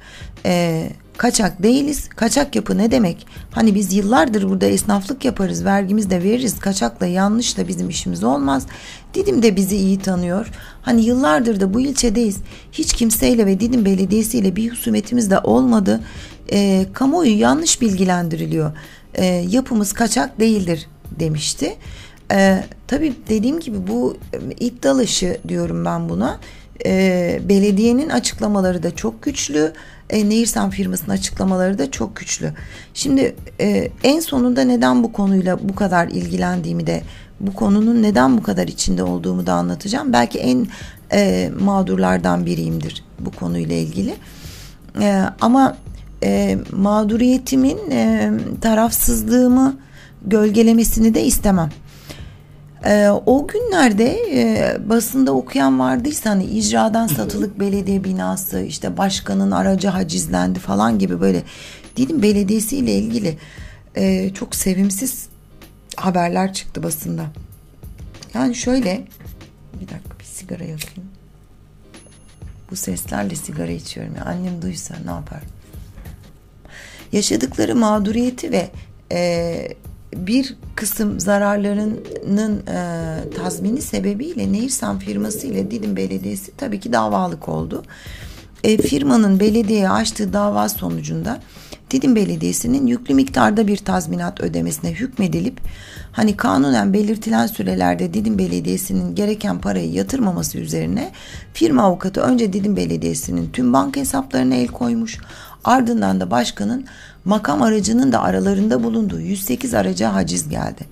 Ee, 0.46 0.90
kaçak 1.16 1.62
değiliz. 1.62 2.08
Kaçak 2.08 2.56
yapı 2.56 2.78
ne 2.78 2.90
demek? 2.90 3.26
Hani 3.50 3.74
biz 3.74 3.92
yıllardır 3.92 4.48
burada 4.48 4.66
esnaflık 4.66 5.24
yaparız, 5.24 5.64
vergimiz 5.64 6.10
de 6.10 6.22
veririz. 6.22 6.58
Kaçakla 6.58 7.06
yanlış 7.06 7.58
da 7.58 7.68
bizim 7.68 7.88
işimiz 7.88 8.24
olmaz. 8.24 8.66
Didim 9.14 9.42
de 9.42 9.56
bizi 9.56 9.76
iyi 9.76 9.98
tanıyor. 9.98 10.50
Hani 10.82 11.04
yıllardır 11.04 11.60
da 11.60 11.74
bu 11.74 11.80
ilçedeyiz. 11.80 12.36
Hiç 12.72 12.92
kimseyle 12.92 13.46
ve 13.46 13.60
Didim 13.60 13.84
Belediyesi 13.84 14.38
ile 14.38 14.56
bir 14.56 14.70
husumetimiz 14.70 15.30
de 15.30 15.38
olmadı. 15.38 16.00
E, 16.52 16.86
kamuoyu 16.92 17.38
yanlış 17.38 17.80
bilgilendiriliyor. 17.80 18.72
E, 19.14 19.24
yapımız 19.24 19.92
kaçak 19.92 20.40
değildir 20.40 20.88
demişti. 21.20 21.76
E, 22.32 22.64
tabii 22.86 23.14
dediğim 23.28 23.60
gibi 23.60 23.76
bu 23.86 24.16
it 24.60 24.82
dalışı 24.82 25.38
diyorum 25.48 25.84
ben 25.84 26.08
buna. 26.08 26.40
E, 26.86 27.40
belediyenin 27.48 28.08
açıklamaları 28.08 28.82
da 28.82 28.94
çok 28.94 29.22
güçlü. 29.22 29.72
E, 30.10 30.28
Nehirsan 30.28 30.70
firmasının 30.70 31.14
açıklamaları 31.14 31.78
da 31.78 31.90
çok 31.90 32.16
güçlü. 32.16 32.52
Şimdi 32.94 33.36
e, 33.60 33.90
en 34.02 34.20
sonunda 34.20 34.62
neden 34.62 35.02
bu 35.02 35.12
konuyla 35.12 35.68
bu 35.68 35.74
kadar 35.74 36.08
ilgilendiğimi 36.08 36.86
de 36.86 37.02
bu 37.40 37.54
konunun 37.54 38.02
neden 38.02 38.38
bu 38.38 38.42
kadar 38.42 38.68
içinde 38.68 39.02
olduğumu 39.02 39.46
da 39.46 39.52
anlatacağım. 39.52 40.12
Belki 40.12 40.38
en 40.38 40.66
e, 41.12 41.50
mağdurlardan 41.60 42.46
biriyimdir 42.46 43.04
bu 43.20 43.30
konuyla 43.30 43.76
ilgili. 43.76 44.14
E, 45.00 45.22
ama 45.40 45.76
e, 46.22 46.58
mağduriyetimin 46.72 47.90
e, 47.90 48.30
tarafsızlığımı 48.60 49.76
gölgelemesini 50.26 51.14
de 51.14 51.24
istemem. 51.24 51.70
Ee, 52.86 53.08
o 53.08 53.46
günlerde 53.46 54.16
e, 54.32 54.76
basında 54.88 55.32
okuyan 55.32 55.78
vardıysa 55.78 56.30
hani 56.30 56.44
icradan 56.44 57.06
satılık 57.06 57.60
belediye 57.60 58.04
binası 58.04 58.60
işte 58.60 58.96
başkanın 58.96 59.50
aracı 59.50 59.88
hacizlendi 59.88 60.58
falan 60.58 60.98
gibi 60.98 61.20
böyle 61.20 61.42
Didim 61.96 62.22
Belediyesi 62.22 62.76
ile 62.76 62.94
ilgili 62.94 63.38
e, 63.94 64.34
çok 64.34 64.54
sevimsiz 64.54 65.26
haberler 65.96 66.52
çıktı 66.52 66.82
basında. 66.82 67.26
Yani 68.34 68.54
şöyle 68.54 69.04
bir 69.80 69.88
dakika 69.88 70.18
bir 70.20 70.24
sigara 70.24 70.64
yakayım. 70.64 71.10
Bu 72.70 72.76
seslerle 72.76 73.34
sigara 73.34 73.72
içiyorum. 73.72 74.14
Yani 74.16 74.28
annem 74.28 74.62
duysa 74.62 74.94
ne 75.04 75.10
yapar? 75.10 75.40
Yaşadıkları 77.12 77.76
mağduriyeti 77.76 78.52
ve 78.52 78.70
e, 79.12 79.68
bir 80.16 80.56
kısım 80.76 81.20
zararlarının 81.20 82.62
e, 82.66 82.78
tazmini 83.36 83.82
sebebiyle 83.82 84.52
Nehirsan 84.52 84.98
firması 84.98 85.46
ile 85.46 85.70
Didim 85.70 85.96
Belediyesi 85.96 86.52
tabii 86.56 86.80
ki 86.80 86.92
davalık 86.92 87.48
oldu. 87.48 87.82
E, 88.64 88.76
firmanın 88.76 89.40
belediyeye 89.40 89.90
açtığı 89.90 90.32
dava 90.32 90.68
sonucunda 90.68 91.40
Didim 91.90 92.16
Belediyesi'nin 92.16 92.86
yüklü 92.86 93.14
miktarda 93.14 93.66
bir 93.66 93.76
tazminat 93.76 94.40
ödemesine 94.40 94.92
hükmedilip 94.92 95.60
hani 96.12 96.36
kanunen 96.36 96.92
belirtilen 96.92 97.46
sürelerde 97.46 98.14
Didim 98.14 98.38
Belediyesi'nin 98.38 99.14
gereken 99.14 99.58
parayı 99.58 99.92
yatırmaması 99.92 100.58
üzerine 100.58 101.12
firma 101.52 101.82
avukatı 101.82 102.20
önce 102.20 102.52
Didim 102.52 102.76
Belediyesi'nin 102.76 103.50
tüm 103.50 103.72
banka 103.72 104.00
hesaplarına 104.00 104.54
el 104.54 104.68
koymuş 104.68 105.18
ardından 105.64 106.20
da 106.20 106.30
başkanın 106.30 106.84
makam 107.24 107.62
aracının 107.62 108.12
da 108.12 108.22
aralarında 108.22 108.84
bulunduğu 108.84 109.20
108 109.20 109.74
araca 109.74 110.14
haciz 110.14 110.48
geldi. 110.48 110.84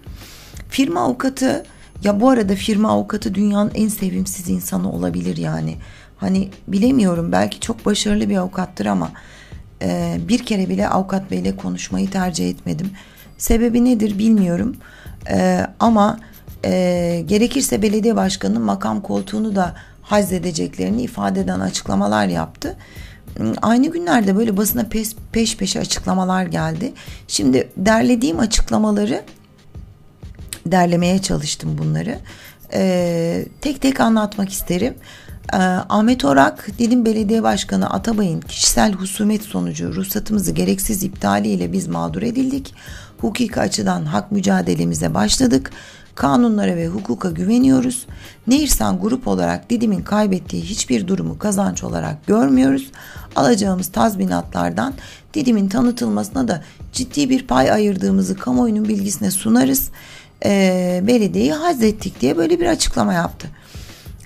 Firma 0.68 1.00
avukatı 1.00 1.64
ya 2.04 2.20
bu 2.20 2.28
arada 2.28 2.54
firma 2.54 2.90
avukatı 2.90 3.34
dünyanın 3.34 3.70
en 3.74 3.88
sevimsiz 3.88 4.48
insanı 4.48 4.92
olabilir 4.92 5.36
yani. 5.36 5.76
Hani 6.16 6.48
bilemiyorum 6.68 7.32
belki 7.32 7.60
çok 7.60 7.86
başarılı 7.86 8.28
bir 8.28 8.36
avukattır 8.36 8.86
ama 8.86 9.10
e, 9.82 10.16
bir 10.28 10.38
kere 10.46 10.68
bile 10.68 10.88
avukat 10.88 11.30
beyle 11.30 11.56
konuşmayı 11.56 12.10
tercih 12.10 12.50
etmedim. 12.50 12.90
Sebebi 13.38 13.84
nedir 13.84 14.18
bilmiyorum 14.18 14.76
e, 15.30 15.66
ama 15.80 16.18
e, 16.64 17.22
gerekirse 17.26 17.82
belediye 17.82 18.16
başkanının 18.16 18.62
makam 18.62 19.00
koltuğunu 19.00 19.56
da 19.56 19.74
hazledeceklerini 20.02 21.02
ifade 21.02 21.40
eden 21.40 21.60
açıklamalar 21.60 22.26
yaptı. 22.26 22.76
Aynı 23.62 23.86
günlerde 23.86 24.36
böyle 24.36 24.56
basına 24.56 24.84
peş, 24.84 25.08
peş 25.32 25.56
peşe 25.56 25.80
açıklamalar 25.80 26.46
geldi. 26.46 26.92
Şimdi 27.28 27.68
derlediğim 27.76 28.38
açıklamaları 28.38 29.22
derlemeye 30.66 31.22
çalıştım 31.22 31.78
bunları. 31.78 32.18
Ee, 32.74 33.46
tek 33.60 33.80
tek 33.80 34.00
anlatmak 34.00 34.52
isterim. 34.52 34.94
Ee, 35.52 35.56
Ahmet 35.88 36.24
Orak, 36.24 36.68
Dilim 36.78 37.04
Belediye 37.04 37.42
Başkanı 37.42 37.90
Atabay'ın 37.90 38.40
kişisel 38.40 38.92
husumet 38.92 39.42
sonucu 39.42 39.94
ruhsatımızı 39.94 40.52
gereksiz 40.52 41.02
iptaliyle 41.02 41.72
biz 41.72 41.88
mağdur 41.88 42.22
edildik. 42.22 42.74
Hukuki 43.18 43.60
açıdan 43.60 44.04
hak 44.04 44.32
mücadelemize 44.32 45.14
başladık. 45.14 45.70
Kanunlara 46.14 46.76
ve 46.76 46.88
hukuka 46.88 47.30
güveniyoruz. 47.30 48.06
Nehirsan 48.46 49.00
grup 49.00 49.28
olarak 49.28 49.70
Didim'in 49.70 50.02
kaybettiği 50.02 50.62
hiçbir 50.62 51.08
durumu 51.08 51.38
kazanç 51.38 51.84
olarak 51.84 52.26
görmüyoruz. 52.26 52.90
Alacağımız 53.36 53.88
tazminatlardan 53.88 54.94
Didim'in 55.34 55.68
tanıtılmasına 55.68 56.48
da 56.48 56.62
ciddi 56.92 57.30
bir 57.30 57.46
pay 57.46 57.70
ayırdığımızı 57.70 58.36
kamuoyunun 58.36 58.88
bilgisine 58.88 59.30
sunarız. 59.30 59.90
Ee, 60.44 61.00
belediyeyi 61.06 61.52
hazrettik 61.52 62.20
diye 62.20 62.36
böyle 62.36 62.60
bir 62.60 62.66
açıklama 62.66 63.12
yaptı. 63.12 63.48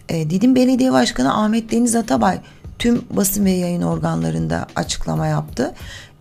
Ee, 0.09 0.31
Didim 0.31 0.55
Belediye 0.55 0.93
Başkanı 0.93 1.35
Ahmet 1.45 1.73
Deniz 1.73 1.97
Atabay 1.97 2.39
tüm 2.79 3.05
basın 3.11 3.45
ve 3.45 3.51
yayın 3.51 3.83
organlarında 3.83 4.67
açıklama 4.77 5.27
yaptı. 5.27 5.75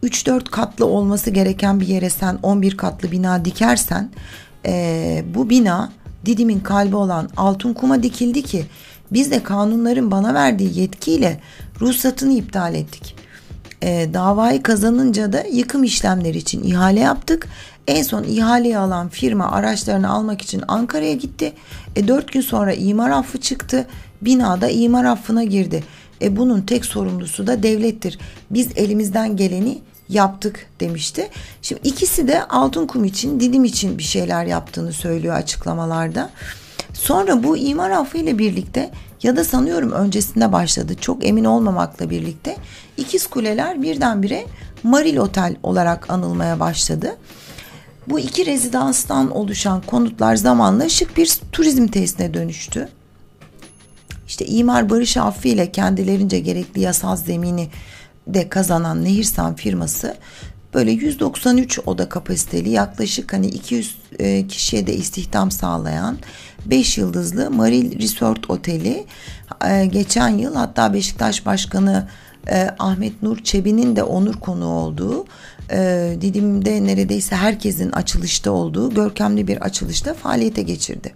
3-4 0.03 0.43
katlı 0.43 0.85
olması 0.85 1.29
gereken 1.29 1.79
bir 1.79 1.87
yere 1.87 2.09
sen 2.09 2.39
11 2.43 2.77
katlı 2.77 3.11
bina 3.11 3.45
dikersen 3.45 4.09
e, 4.65 5.23
bu 5.35 5.49
bina 5.49 5.91
Didim'in 6.25 6.59
kalbi 6.59 6.95
olan 6.95 7.29
altın 7.37 7.73
kuma 7.73 8.03
dikildi 8.03 8.43
ki 8.43 8.65
biz 9.11 9.31
de 9.31 9.43
kanunların 9.43 10.11
bana 10.11 10.33
verdiği 10.33 10.79
yetkiyle 10.79 11.39
ruhsatını 11.81 12.33
iptal 12.33 12.75
ettik. 12.75 13.15
E, 13.83 14.09
davayı 14.13 14.63
kazanınca 14.63 15.33
da 15.33 15.43
yıkım 15.51 15.83
işlemleri 15.83 16.37
için 16.37 16.63
ihale 16.63 16.99
yaptık. 16.99 17.47
En 17.87 18.03
son 18.03 18.23
ihaleyi 18.23 18.77
alan 18.77 19.09
firma 19.09 19.51
araçlarını 19.51 20.09
almak 20.09 20.41
için 20.41 20.63
Ankara'ya 20.67 21.13
gitti. 21.13 21.53
E, 21.95 22.07
4 22.07 22.31
gün 22.31 22.41
sonra 22.41 22.73
imar 22.73 23.09
affı 23.09 23.41
çıktı. 23.41 23.87
Binada 24.21 24.69
imar 24.69 25.05
affına 25.05 25.43
girdi. 25.43 25.83
E, 26.21 26.37
bunun 26.37 26.61
tek 26.61 26.85
sorumlusu 26.85 27.47
da 27.47 27.63
devlettir. 27.63 28.19
Biz 28.51 28.67
elimizden 28.75 29.35
geleni 29.35 29.81
yaptık 30.09 30.67
demişti. 30.79 31.29
Şimdi 31.61 31.87
ikisi 31.87 32.27
de 32.27 32.43
Altın 32.43 32.87
Kum 32.87 33.05
için, 33.05 33.39
Didim 33.39 33.63
için 33.63 33.97
bir 33.97 34.03
şeyler 34.03 34.45
yaptığını 34.45 34.93
söylüyor 34.93 35.35
açıklamalarda. 35.35 36.29
Sonra 36.93 37.43
bu 37.43 37.57
imar 37.57 37.91
affı 37.91 38.17
ile 38.17 38.37
birlikte 38.37 38.91
ya 39.25 39.35
da 39.35 39.43
sanıyorum 39.43 39.91
öncesinde 39.91 40.51
başladı 40.51 40.95
çok 41.01 41.25
emin 41.25 41.45
olmamakla 41.45 42.09
birlikte 42.09 42.57
ikiz 42.97 43.27
kuleler 43.27 43.81
birdenbire 43.81 44.45
Maril 44.83 45.17
Otel 45.17 45.55
olarak 45.63 46.09
anılmaya 46.09 46.59
başladı. 46.59 47.15
Bu 48.07 48.19
iki 48.19 48.45
rezidanstan 48.45 49.31
oluşan 49.31 49.81
konutlar 49.81 50.35
zamanla 50.35 50.89
şık 50.89 51.17
bir 51.17 51.37
turizm 51.51 51.87
tesisine 51.87 52.33
dönüştü. 52.33 52.89
İşte 54.27 54.45
imar 54.45 54.89
barış 54.89 55.17
affı 55.17 55.47
ile 55.47 55.71
kendilerince 55.71 56.39
gerekli 56.39 56.81
yasal 56.81 57.15
zemini 57.15 57.69
de 58.27 58.49
kazanan 58.49 59.03
Nehirsan 59.03 59.55
firması 59.55 60.17
böyle 60.73 60.91
193 60.91 61.79
oda 61.85 62.09
kapasiteli 62.09 62.69
yaklaşık 62.69 63.33
hani 63.33 63.47
200 63.47 63.97
e, 64.19 64.47
kişiye 64.47 64.87
de 64.87 64.95
istihdam 64.95 65.51
sağlayan 65.51 66.17
5 66.65 66.97
yıldızlı 66.97 67.51
Maril 67.51 67.99
Resort 68.01 68.49
Oteli 68.49 69.05
e, 69.67 69.85
geçen 69.85 70.29
yıl 70.29 70.55
hatta 70.55 70.93
Beşiktaş 70.93 71.45
Başkanı 71.45 72.07
e, 72.51 72.69
Ahmet 72.79 73.23
Nur 73.23 73.37
Çebi'nin 73.37 73.95
de 73.95 74.03
onur 74.03 74.35
konuğu 74.35 74.73
olduğu 74.73 75.25
Didim'de 76.21 76.83
neredeyse 76.83 77.35
herkesin 77.35 77.91
açılışta 77.91 78.51
olduğu 78.51 78.93
görkemli 78.93 79.47
bir 79.47 79.57
açılışta 79.57 80.13
faaliyete 80.13 80.61
geçirdi. 80.61 81.13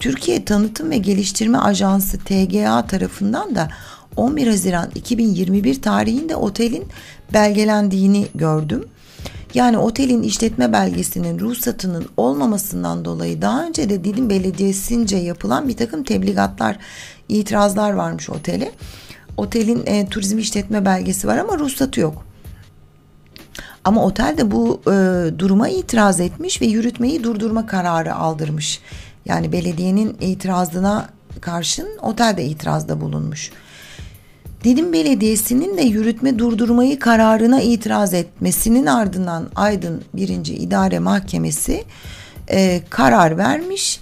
Türkiye 0.00 0.44
Tanıtım 0.44 0.90
ve 0.90 0.96
Geliştirme 0.96 1.58
Ajansı 1.58 2.18
TGA 2.18 2.86
tarafından 2.86 3.54
da 3.54 3.68
11 4.16 4.46
Haziran 4.46 4.90
2021 4.94 5.82
tarihinde 5.82 6.36
otelin 6.36 6.84
belgelendiğini 7.32 8.26
gördüm. 8.34 8.84
Yani 9.54 9.78
otelin 9.78 10.22
işletme 10.22 10.72
belgesinin 10.72 11.38
ruhsatının 11.38 12.06
olmamasından 12.16 13.04
dolayı 13.04 13.42
daha 13.42 13.66
önce 13.66 13.90
de 13.90 14.04
Didim 14.04 14.30
Belediyesi'nce 14.30 15.16
yapılan 15.16 15.68
bir 15.68 15.76
takım 15.76 16.04
tebligatlar, 16.04 16.78
itirazlar 17.28 17.92
varmış 17.92 18.30
otele. 18.30 18.72
Otelin 19.36 19.86
e, 19.86 20.06
turizm 20.06 20.38
işletme 20.38 20.84
belgesi 20.84 21.26
var 21.26 21.38
ama 21.38 21.58
ruhsatı 21.58 22.00
yok. 22.00 22.24
Ama 23.84 24.04
otel 24.04 24.38
de 24.38 24.50
bu 24.50 24.80
e, 24.86 24.90
duruma 25.38 25.68
itiraz 25.68 26.20
etmiş 26.20 26.62
ve 26.62 26.66
yürütmeyi 26.66 27.24
durdurma 27.24 27.66
kararı 27.66 28.14
aldırmış. 28.14 28.80
Yani 29.24 29.52
belediyenin 29.52 30.16
itirazına 30.20 31.08
karşın 31.40 31.88
otel 32.02 32.36
de 32.36 32.44
itirazda 32.44 33.00
bulunmuş. 33.00 33.50
Didim 34.64 34.92
Belediyesi'nin 34.92 35.78
de 35.78 35.82
yürütme 35.82 36.38
durdurmayı 36.38 36.98
kararına 36.98 37.60
itiraz 37.60 38.14
etmesinin 38.14 38.86
ardından 38.86 39.48
Aydın 39.54 40.02
1. 40.14 40.28
İdare 40.46 40.98
Mahkemesi 40.98 41.84
e, 42.50 42.80
karar 42.90 43.38
vermiş. 43.38 44.00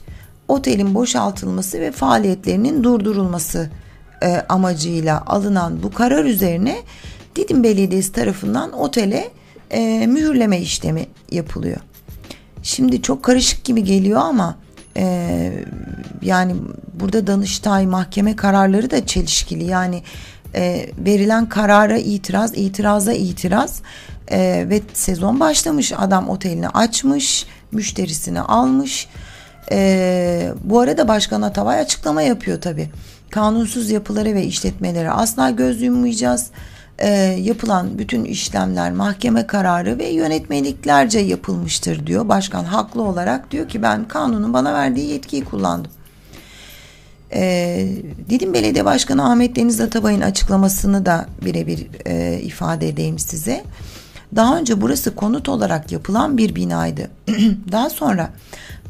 Otelin 0.48 0.94
boşaltılması 0.94 1.80
ve 1.80 1.92
faaliyetlerinin 1.92 2.84
durdurulması 2.84 3.70
e, 4.22 4.42
amacıyla 4.48 5.22
alınan 5.26 5.82
bu 5.82 5.92
karar 5.92 6.24
üzerine 6.24 6.76
Didim 7.36 7.62
Belediyesi 7.64 8.12
tarafından 8.12 8.72
otele 8.72 9.28
e, 9.70 10.06
mühürleme 10.06 10.60
işlemi 10.60 11.06
yapılıyor. 11.30 11.80
Şimdi 12.62 13.02
çok 13.02 13.22
karışık 13.22 13.64
gibi 13.64 13.84
geliyor 13.84 14.20
ama 14.20 14.56
e, 14.96 15.52
yani 16.22 16.54
burada 17.00 17.26
Danıştay 17.26 17.86
mahkeme 17.86 18.36
kararları 18.36 18.90
da 18.90 19.06
çelişkili. 19.06 19.64
Yani 19.64 20.02
e, 20.54 20.86
verilen 20.98 21.48
karara 21.48 21.96
itiraz, 21.96 22.52
itiraza 22.58 23.12
itiraz 23.12 23.82
e, 24.28 24.66
ve 24.68 24.80
sezon 24.92 25.40
başlamış. 25.40 25.92
Adam 25.96 26.28
otelini 26.28 26.68
açmış, 26.68 27.46
müşterisini 27.72 28.40
almış. 28.40 29.08
E, 29.72 30.52
bu 30.64 30.80
arada 30.80 31.08
Başkan 31.08 31.42
Atavay 31.42 31.80
açıklama 31.80 32.22
yapıyor 32.22 32.60
tabi. 32.60 32.90
Kanunsuz 33.30 33.90
yapıları 33.90 34.34
ve 34.34 34.44
işletmeleri 34.44 35.10
asla 35.10 35.50
göz 35.50 35.82
yummayacağız. 35.82 36.50
E, 36.98 37.08
yapılan 37.40 37.98
bütün 37.98 38.24
işlemler 38.24 38.92
mahkeme 38.92 39.46
kararı 39.46 39.98
ve 39.98 40.08
yönetmeliklerce 40.08 41.18
yapılmıştır 41.18 42.06
diyor. 42.06 42.28
Başkan 42.28 42.64
haklı 42.64 43.02
olarak 43.02 43.50
diyor 43.50 43.68
ki 43.68 43.82
ben 43.82 44.08
kanunun 44.08 44.52
bana 44.52 44.74
verdiği 44.74 45.10
yetkiyi 45.12 45.44
kullandım. 45.44 45.90
E, 47.32 47.88
Didim 48.30 48.54
Belediye 48.54 48.84
Başkanı 48.84 49.30
Ahmet 49.30 49.56
Deniz 49.56 49.80
Atabay'ın 49.80 50.20
açıklamasını 50.20 51.06
da 51.06 51.26
birebir 51.44 51.86
e, 52.06 52.40
ifade 52.40 52.88
edeyim 52.88 53.18
size. 53.18 53.64
Daha 54.36 54.58
önce 54.58 54.80
burası 54.80 55.14
konut 55.14 55.48
olarak 55.48 55.92
yapılan 55.92 56.38
bir 56.38 56.54
binaydı. 56.54 57.10
Daha 57.72 57.90
sonra 57.90 58.30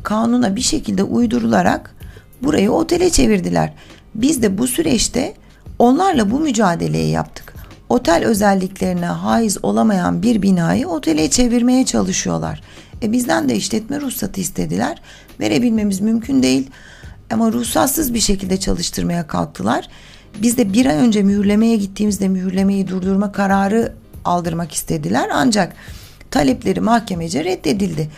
kanuna 0.02 0.56
bir 0.56 0.60
şekilde 0.60 1.02
uydurularak 1.02 1.94
burayı 2.42 2.72
otele 2.72 3.10
çevirdiler. 3.10 3.72
Biz 4.14 4.42
de 4.42 4.58
bu 4.58 4.66
süreçte 4.66 5.34
onlarla 5.78 6.30
bu 6.30 6.40
mücadeleyi 6.40 7.10
yaptık. 7.10 7.54
Otel 7.88 8.24
özelliklerine 8.24 9.06
haiz 9.06 9.64
olamayan 9.64 10.22
bir 10.22 10.42
binayı 10.42 10.88
otele 10.88 11.30
çevirmeye 11.30 11.84
çalışıyorlar. 11.84 12.62
E 13.02 13.12
bizden 13.12 13.48
de 13.48 13.56
işletme 13.56 14.00
ruhsatı 14.00 14.40
istediler. 14.40 15.02
Verebilmemiz 15.40 16.00
mümkün 16.00 16.42
değil. 16.42 16.70
Ama 17.30 17.52
ruhsatsız 17.52 18.14
bir 18.14 18.20
şekilde 18.20 18.60
çalıştırmaya 18.60 19.26
kalktılar. 19.26 19.88
Biz 20.42 20.56
de 20.56 20.72
bir 20.72 20.86
ay 20.86 20.96
önce 20.96 21.22
mühürlemeye 21.22 21.76
gittiğimizde 21.76 22.28
mühürlemeyi 22.28 22.88
durdurma 22.88 23.32
kararı 23.32 23.92
aldırmak 24.24 24.72
istediler. 24.72 25.30
Ancak 25.32 25.72
talepleri 26.30 26.80
mahkemece 26.80 27.44
reddedildi. 27.44 28.10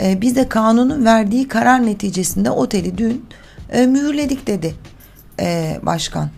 Ee, 0.00 0.20
biz 0.20 0.36
de 0.36 0.48
kanunun 0.48 1.04
verdiği 1.04 1.48
karar 1.48 1.86
neticesinde 1.86 2.50
oteli 2.50 2.98
dün 2.98 3.26
e, 3.72 3.86
mühürledik 3.86 4.46
dedi 4.46 4.74
e, 5.40 5.78
başkan. 5.82 6.30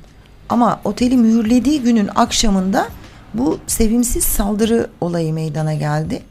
Ama 0.49 0.81
oteli 0.85 1.17
mühürlediği 1.17 1.83
günün 1.83 2.11
akşamında 2.15 2.89
bu 3.35 3.59
sevimsiz 3.67 4.25
saldırı 4.25 4.91
olayı 5.01 5.33
meydana 5.33 5.75
geldi. 5.75 6.23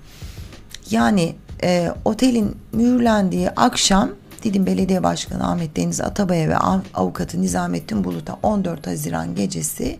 Yani 0.91 1.35
e, 1.63 1.91
otelin 2.05 2.55
mühürlendiği 2.71 3.49
akşam 3.49 4.09
Didim 4.45 4.65
Belediye 4.65 5.03
Başkanı 5.03 5.51
Ahmet 5.51 5.75
Deniz 5.75 6.01
Atabay'a 6.01 6.49
ve 6.49 6.57
avukatı 6.93 7.41
Nizamettin 7.41 8.03
Bulut'a 8.03 8.39
14 8.43 8.87
Haziran 8.87 9.35
gecesi 9.35 9.97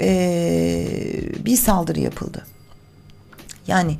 e, 0.00 0.86
bir 1.44 1.56
saldırı 1.56 2.00
yapıldı. 2.00 2.46
Yani 3.66 3.96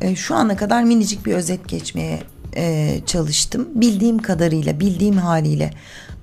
e, 0.00 0.16
şu 0.16 0.34
ana 0.34 0.56
kadar 0.56 0.82
minicik 0.82 1.26
bir 1.26 1.34
özet 1.34 1.68
geçmeye 1.68 2.22
e, 2.56 2.98
çalıştım. 3.06 3.68
Bildiğim 3.74 4.18
kadarıyla, 4.18 4.80
bildiğim 4.80 5.16
haliyle 5.16 5.70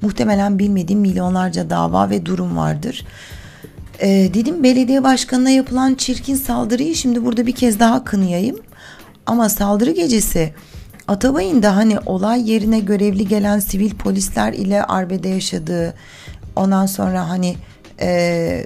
muhtemelen 0.02 0.60
bilmediğim 0.60 1.00
milyonlarca 1.00 1.70
dava 1.70 2.10
ve 2.10 2.26
durum 2.26 2.58
vardır. 2.58 3.06
E, 4.00 4.08
dedim 4.34 4.64
belediye 4.64 5.04
başkanına 5.04 5.50
yapılan 5.50 5.96
çirkin 5.96 6.36
saldırıyı 6.36 6.96
şimdi 6.96 7.26
burada 7.26 7.48
bir 7.48 7.56
kez 7.56 7.80
daha 7.80 8.04
kınayayım. 8.04 8.60
Ama 9.26 9.50
saldırı 9.50 9.92
gecesi 9.92 10.54
Atabay'ın 11.10 11.64
da 11.64 11.76
hani 11.76 12.00
olay 12.06 12.52
yerine 12.52 12.80
görevli 12.80 13.28
gelen 13.28 13.60
sivil 13.60 13.92
polisler 13.92 14.54
ile 14.54 14.84
arbede 14.84 15.30
yaşadığı 15.30 15.94
ondan 16.56 16.86
sonra 16.86 17.30
hani 17.30 17.56
e, 18.02 18.10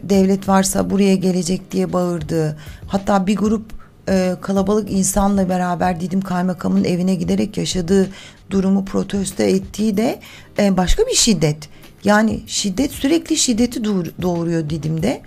devlet 0.03 0.47
varsa 0.47 0.89
buraya 0.89 1.15
gelecek 1.15 1.71
diye 1.71 1.93
bağırdığı 1.93 2.57
hatta 2.87 3.27
bir 3.27 3.35
grup 3.35 3.65
e, 4.09 4.35
kalabalık 4.41 4.91
insanla 4.91 5.49
beraber 5.49 5.99
Didim 5.99 6.21
Kaymakamı'nın 6.21 6.83
evine 6.83 7.15
giderek 7.15 7.57
yaşadığı 7.57 8.09
durumu 8.49 8.85
protesto 8.85 9.43
ettiği 9.43 9.97
de 9.97 10.19
e, 10.59 10.77
başka 10.77 11.03
bir 11.03 11.15
şiddet. 11.15 11.69
Yani 12.03 12.39
şiddet 12.47 12.91
sürekli 12.91 13.37
şiddeti 13.37 13.83
doğuruyor 14.21 14.69
Didim'de. 14.69 15.21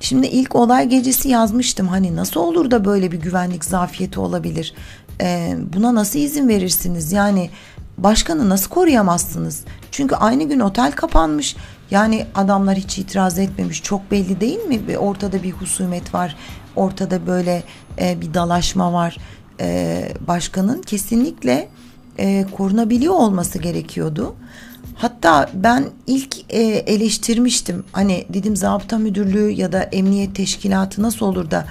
Şimdi 0.00 0.26
ilk 0.26 0.56
olay 0.56 0.88
gecesi 0.88 1.28
yazmıştım 1.28 1.88
hani 1.88 2.16
nasıl 2.16 2.40
olur 2.40 2.70
da 2.70 2.84
böyle 2.84 3.12
bir 3.12 3.20
güvenlik 3.20 3.64
zafiyeti 3.64 4.20
olabilir 4.20 4.74
e, 5.22 5.56
buna 5.72 5.94
nasıl 5.94 6.18
izin 6.18 6.48
verirsiniz? 6.48 7.12
Yani 7.12 7.50
başkanı 7.98 8.48
nasıl 8.48 8.70
koruyamazsınız? 8.70 9.64
Çünkü 9.90 10.14
aynı 10.14 10.44
gün 10.48 10.60
otel 10.60 10.92
kapanmış. 10.92 11.56
Yani 11.90 12.26
adamlar 12.34 12.76
hiç 12.76 12.98
itiraz 12.98 13.38
etmemiş. 13.38 13.82
Çok 13.82 14.10
belli 14.10 14.40
değil 14.40 14.60
mi? 14.64 14.98
Ortada 14.98 15.42
bir 15.42 15.50
husumet 15.50 16.14
var. 16.14 16.36
Ortada 16.76 17.26
böyle 17.26 17.62
e, 17.98 18.20
bir 18.20 18.34
dalaşma 18.34 18.92
var. 18.92 19.16
E, 19.60 20.08
başkanın 20.26 20.82
kesinlikle 20.82 21.68
e, 22.18 22.46
korunabiliyor 22.56 23.14
olması 23.14 23.58
gerekiyordu. 23.58 24.34
Hatta 24.94 25.50
ben 25.54 25.84
ilk 26.06 26.36
e, 26.48 26.60
eleştirmiştim. 26.62 27.84
Hani 27.92 28.26
dedim 28.28 28.56
zabıta 28.56 28.98
müdürlüğü 28.98 29.50
ya 29.50 29.72
da 29.72 29.82
emniyet 29.82 30.36
teşkilatı 30.36 31.02
nasıl 31.02 31.26
olur 31.26 31.50
da 31.50 31.64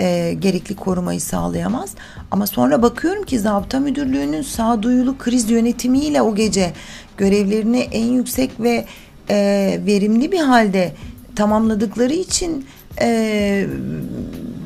e, 0.00 0.36
gerekli 0.38 0.76
korumayı 0.76 1.20
sağlayamaz. 1.20 1.90
Ama 2.30 2.46
sonra 2.46 2.82
bakıyorum 2.82 3.22
ki 3.22 3.38
zabıta 3.38 3.80
müdürlüğünün 3.80 4.42
sağduyulu 4.42 5.18
kriz 5.18 5.50
yönetimiyle 5.50 6.22
o 6.22 6.34
gece 6.34 6.72
görevlerini 7.16 7.78
en 7.78 8.06
yüksek 8.06 8.60
ve 8.60 8.84
e, 9.30 9.80
verimli 9.86 10.32
bir 10.32 10.40
halde 10.40 10.92
tamamladıkları 11.36 12.12
için 12.12 12.66
e, 13.00 13.66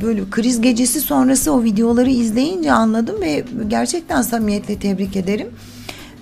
böyle 0.03 0.31
kriz 0.31 0.61
gecesi 0.61 1.01
sonrası 1.01 1.53
o 1.53 1.63
videoları 1.63 2.11
izleyince 2.11 2.73
anladım 2.73 3.21
ve 3.21 3.45
gerçekten 3.69 4.23
samimiyetle 4.23 4.79
tebrik 4.79 5.17
ederim. 5.17 5.49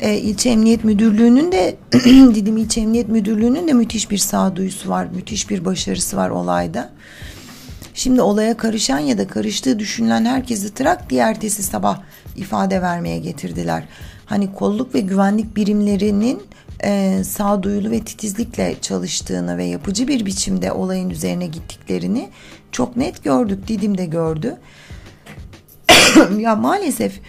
E, 0.01 0.19
İlçe 0.19 0.51
Emniyet 0.51 0.85
Müdürlüğü'nün 0.85 1.53
de 1.53 1.77
Didim 2.35 2.57
İlçe 2.57 2.81
Emniyet 2.81 3.09
Müdürlüğü'nün 3.09 3.69
de 3.69 3.73
müthiş 3.73 4.11
bir 4.11 4.19
sağduyusu 4.19 4.89
var, 4.89 5.07
müthiş 5.15 5.51
bir 5.51 5.65
başarısı 5.65 6.17
var 6.17 6.31
olayda. 6.31 6.91
Şimdi 7.99 8.23
olaya 8.23 8.57
karışan 8.57 8.99
ya 8.99 9.19
da 9.19 9.27
karıştığı 9.27 9.79
düşünülen 9.79 10.25
herkesi 10.25 10.75
trak 10.75 11.11
diye 11.11 11.23
ertesi 11.23 11.63
sabah 11.63 12.01
ifade 12.37 12.83
vermeye 12.83 13.19
getirdiler. 13.19 13.85
Hani 14.27 14.55
kolluk 14.55 14.95
ve 14.95 15.01
güvenlik 15.01 15.57
birimlerinin 15.57 16.43
e, 16.85 17.25
sağduyulu 17.25 17.91
ve 17.91 18.01
titizlikle 18.01 18.77
çalıştığını 18.81 19.59
ve 19.59 19.65
yapıcı 19.65 20.09
bir 20.09 20.27
biçimde 20.27 20.73
olayın 20.73 21.11
üzerine 21.11 21.47
gittiklerini 21.47 22.29
çok 22.73 22.97
net 22.97 23.25
gördük. 23.25 23.69
Didim 23.69 23.99
de 23.99 24.07
gördü. 24.07 24.57
ya 26.39 26.57
maalesef 26.57 27.21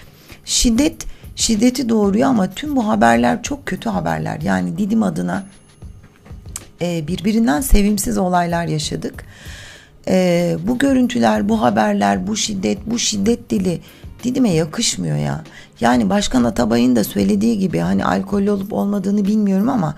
şiddet 0.45 1.05
şiddeti 1.35 1.89
doğuruyor 1.89 2.29
ama 2.29 2.49
tüm 2.49 2.75
bu 2.75 2.87
haberler 2.87 3.43
çok 3.43 3.65
kötü 3.65 3.89
haberler. 3.89 4.41
Yani 4.41 4.77
Didim 4.77 5.03
adına 5.03 5.45
e, 6.81 7.07
birbirinden 7.07 7.61
sevimsiz 7.61 8.17
olaylar 8.17 8.65
yaşadık. 8.65 9.25
E, 10.07 10.57
bu 10.67 10.77
görüntüler, 10.77 11.49
bu 11.49 11.61
haberler, 11.61 12.27
bu 12.27 12.35
şiddet, 12.37 12.77
bu 12.85 12.99
şiddet 12.99 13.49
dili 13.49 13.81
Didim'e 14.23 14.53
yakışmıyor 14.53 15.17
ya. 15.17 15.43
Yani 15.81 16.09
Başkan 16.09 16.43
Atabay'ın 16.43 16.95
da 16.95 17.03
söylediği 17.03 17.59
gibi 17.59 17.79
hani 17.79 18.05
alkollü 18.05 18.51
olup 18.51 18.73
olmadığını 18.73 19.25
bilmiyorum 19.25 19.69
ama 19.69 19.95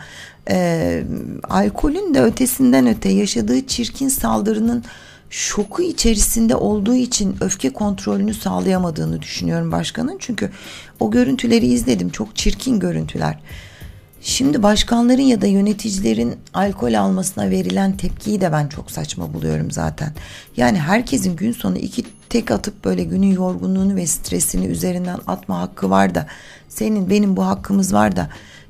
e, 0.50 1.04
alkolün 1.50 2.14
de 2.14 2.22
ötesinden 2.22 2.88
öte 2.88 3.10
yaşadığı 3.10 3.68
çirkin 3.68 4.08
saldırının 4.08 4.84
şoku 5.30 5.82
içerisinde 5.82 6.56
olduğu 6.56 6.96
için 6.96 7.36
öfke 7.42 7.70
kontrolünü 7.70 8.34
sağlayamadığını 8.34 9.22
düşünüyorum 9.22 9.72
başkanın. 9.72 10.16
Çünkü 10.20 10.52
o 11.00 11.12
görüntüleri 11.12 11.66
izledim. 11.66 12.10
Çok 12.10 12.36
çirkin 12.36 12.80
görüntüler. 12.80 13.40
Şimdi 14.24 14.64
başkanların 14.64 15.22
ya 15.22 15.42
da 15.42 15.48
yöneticilerin 15.48 16.36
alkol 16.54 16.94
almasına 16.94 17.50
verilen 17.50 17.98
tepkiyi 17.98 18.42
de 18.42 18.52
ben 18.52 18.68
çok 18.68 18.92
saçma 18.92 19.34
buluyorum 19.34 19.72
zaten. 19.72 20.14
Yani 20.58 20.80
herkesin 20.80 21.36
gün 21.36 21.52
sonu 21.52 21.78
iki 21.78 22.04
tek 22.30 22.52
atıp 22.52 22.86
böyle 22.86 23.04
günün 23.04 23.32
yorgunluğunu 23.32 23.96
ve 23.96 24.08
stresini 24.08 24.66
üzerinden 24.66 25.20
atma 25.28 25.60
hakkı 25.60 25.90
var 25.90 26.16
da 26.16 26.28
senin 26.70 27.10
benim 27.10 27.38
bu 27.38 27.46
hakkımız 27.46 27.94
var 27.94 28.16
da 28.16 28.30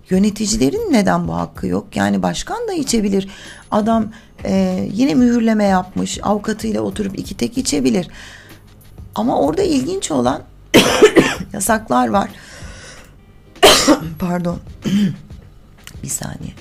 yöneticilerin 0.10 0.94
neden 0.94 1.28
bu 1.28 1.36
hakkı 1.36 1.68
yok? 1.68 1.96
Yani 1.96 2.24
başkan 2.24 2.68
da 2.68 2.74
içebilir. 2.74 3.28
Adam 3.72 4.12
e, 4.46 4.88
yine 4.94 5.16
mühürleme 5.16 5.64
yapmış 5.64 6.20
avukatıyla 6.24 6.82
oturup 6.82 7.20
iki 7.20 7.38
tek 7.38 7.58
içebilir. 7.58 8.08
Ama 9.16 9.40
orada 9.40 9.62
ilginç 9.62 10.12
olan 10.12 10.42
yasaklar 11.54 12.08
var. 12.08 12.30
Pardon. 14.20 14.60
Bir 16.04 16.08
saniye. 16.08 16.54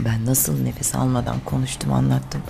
Ben 0.00 0.26
nasıl 0.26 0.62
nefes 0.62 0.94
almadan 0.94 1.36
konuştum 1.44 1.92
anlattım. 1.92 2.42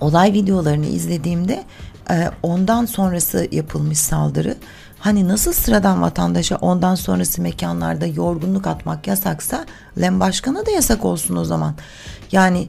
Olay 0.00 0.32
videolarını 0.32 0.86
izlediğimde 0.86 1.64
e, 2.10 2.30
ondan 2.42 2.84
sonrası 2.84 3.48
yapılmış 3.52 3.98
saldırı 3.98 4.56
hani 4.98 5.28
nasıl 5.28 5.52
sıradan 5.52 6.02
vatandaşa 6.02 6.56
ondan 6.56 6.94
sonrası 6.94 7.42
mekanlarda 7.42 8.06
yorgunluk 8.06 8.66
atmak 8.66 9.06
yasaksa 9.06 9.66
Lem 10.00 10.20
Başkan'a 10.20 10.66
da 10.66 10.70
yasak 10.70 11.04
olsun 11.04 11.36
o 11.36 11.44
zaman. 11.44 11.74
Yani 12.32 12.68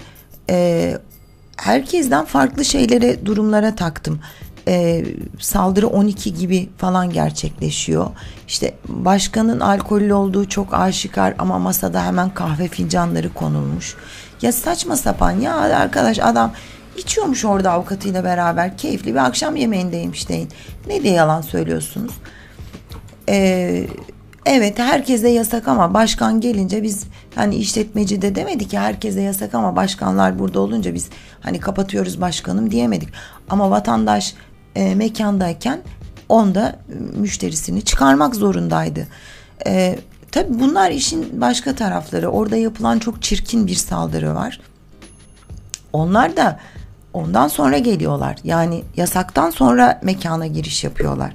e, 0.50 0.98
herkesten 1.58 2.26
farklı 2.26 2.66
şeylere 2.66 3.26
durumlara 3.26 3.76
taktım 3.76 4.20
e, 4.68 5.06
saldırı 5.40 5.88
12 5.88 6.34
gibi 6.34 6.70
falan 6.78 7.10
gerçekleşiyor. 7.10 8.08
İşte 8.48 8.74
başkanın 8.88 9.60
alkollü 9.60 10.14
olduğu 10.14 10.50
çok 10.50 10.74
aşikar 10.74 11.36
ama 11.40 11.60
masada 11.60 12.06
hemen 12.06 12.30
kahve 12.30 12.68
fincanları 12.68 13.34
konulmuş. 13.34 13.96
Ya 14.42 14.52
saçma 14.52 14.96
sapan 14.96 15.32
ya 15.32 15.56
arkadaş 15.56 16.20
adam 16.20 16.52
içiyormuş 16.98 17.46
orada 17.46 17.72
avukatıyla 17.72 18.24
beraber 18.24 18.78
keyifli 18.78 19.14
bir 19.14 19.26
akşam 19.26 19.56
yemeğindeymiş 19.56 20.30
deyin. 20.30 20.50
Ne 20.88 21.04
diye 21.04 21.14
yalan 21.14 21.42
söylüyorsunuz? 21.42 22.14
Ee, 23.30 23.88
evet 24.46 24.80
herkese 24.80 25.30
yasak 25.30 25.68
ama 25.68 25.94
başkan 25.94 26.42
gelince 26.42 26.84
biz 26.84 27.04
hani 27.36 27.56
işletmeci 27.56 28.22
de 28.22 28.36
demedik 28.36 28.70
ki 28.70 28.80
herkese 28.80 29.22
yasak 29.22 29.56
ama 29.56 29.76
başkanlar 29.76 30.40
burada 30.40 30.60
olunca 30.60 30.94
biz 30.94 31.10
hani 31.42 31.60
kapatıyoruz 31.60 32.22
başkanım 32.22 32.72
diyemedik. 32.72 33.10
Ama 33.50 33.72
vatandaş 33.72 34.36
e, 34.76 34.96
mekandayken 34.96 35.82
onda 36.30 36.80
müşterisini 37.14 37.82
çıkarmak 37.82 38.36
zorundaydı. 38.36 39.08
E, 39.68 40.00
tabii 40.32 40.60
bunlar 40.60 40.92
işin 40.92 41.42
başka 41.42 41.76
tarafları. 41.76 42.30
Orada 42.30 42.58
yapılan 42.58 43.00
çok 43.00 43.22
çirkin 43.22 43.68
bir 43.68 43.76
saldırı 43.76 44.36
var. 44.36 44.60
Onlar 45.94 46.38
da 46.38 46.60
ondan 47.14 47.48
sonra 47.48 47.78
geliyorlar. 47.78 48.38
Yani 48.44 48.84
yasaktan 48.98 49.50
sonra 49.50 50.00
mekana 50.04 50.48
giriş 50.48 50.84
yapıyorlar. 50.84 51.34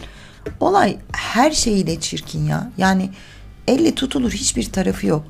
Olay 0.61 0.97
her 1.13 1.51
şeyiyle 1.51 2.01
çirkin 2.01 2.47
ya. 2.47 2.71
Yani 2.79 3.11
elle 3.69 3.95
tutulur 3.95 4.33
hiçbir 4.33 4.73
tarafı 4.73 5.07
yok. 5.07 5.25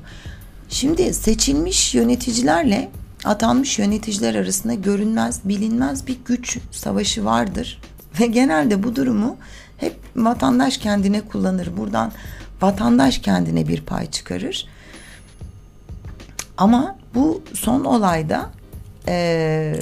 Şimdi 0.69 1.13
seçilmiş 1.13 1.95
yöneticilerle 1.95 2.89
atanmış 3.25 3.79
yöneticiler 3.79 4.35
arasında 4.35 4.73
görünmez, 4.73 5.39
bilinmez 5.43 6.07
bir 6.07 6.17
güç 6.25 6.57
savaşı 6.71 7.25
vardır. 7.25 7.81
Ve 8.19 8.25
genelde 8.25 8.83
bu 8.83 8.95
durumu 8.95 9.37
hep 9.77 9.95
vatandaş 10.15 10.77
kendine 10.77 11.21
kullanır. 11.21 11.77
Buradan 11.77 12.11
vatandaş 12.61 13.17
kendine 13.17 13.67
bir 13.67 13.81
pay 13.81 14.11
çıkarır. 14.11 14.67
Ama 16.57 16.95
bu 17.15 17.43
son 17.53 17.83
olayda 17.83 18.49
e, 19.07 19.79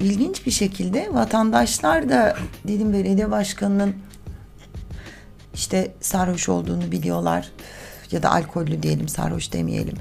ilginç 0.00 0.46
bir 0.46 0.50
şekilde 0.50 1.14
vatandaşlar 1.14 2.08
da 2.08 2.36
dedim 2.68 2.92
belediye 2.92 3.30
başkanının 3.30 3.94
işte 5.54 5.92
sarhoş 6.00 6.48
olduğunu 6.48 6.92
biliyorlar 6.92 7.52
ya 8.10 8.22
da 8.22 8.30
alkollü 8.30 8.82
diyelim 8.82 9.08
sarhoş 9.08 9.52
demeyelim 9.52 9.94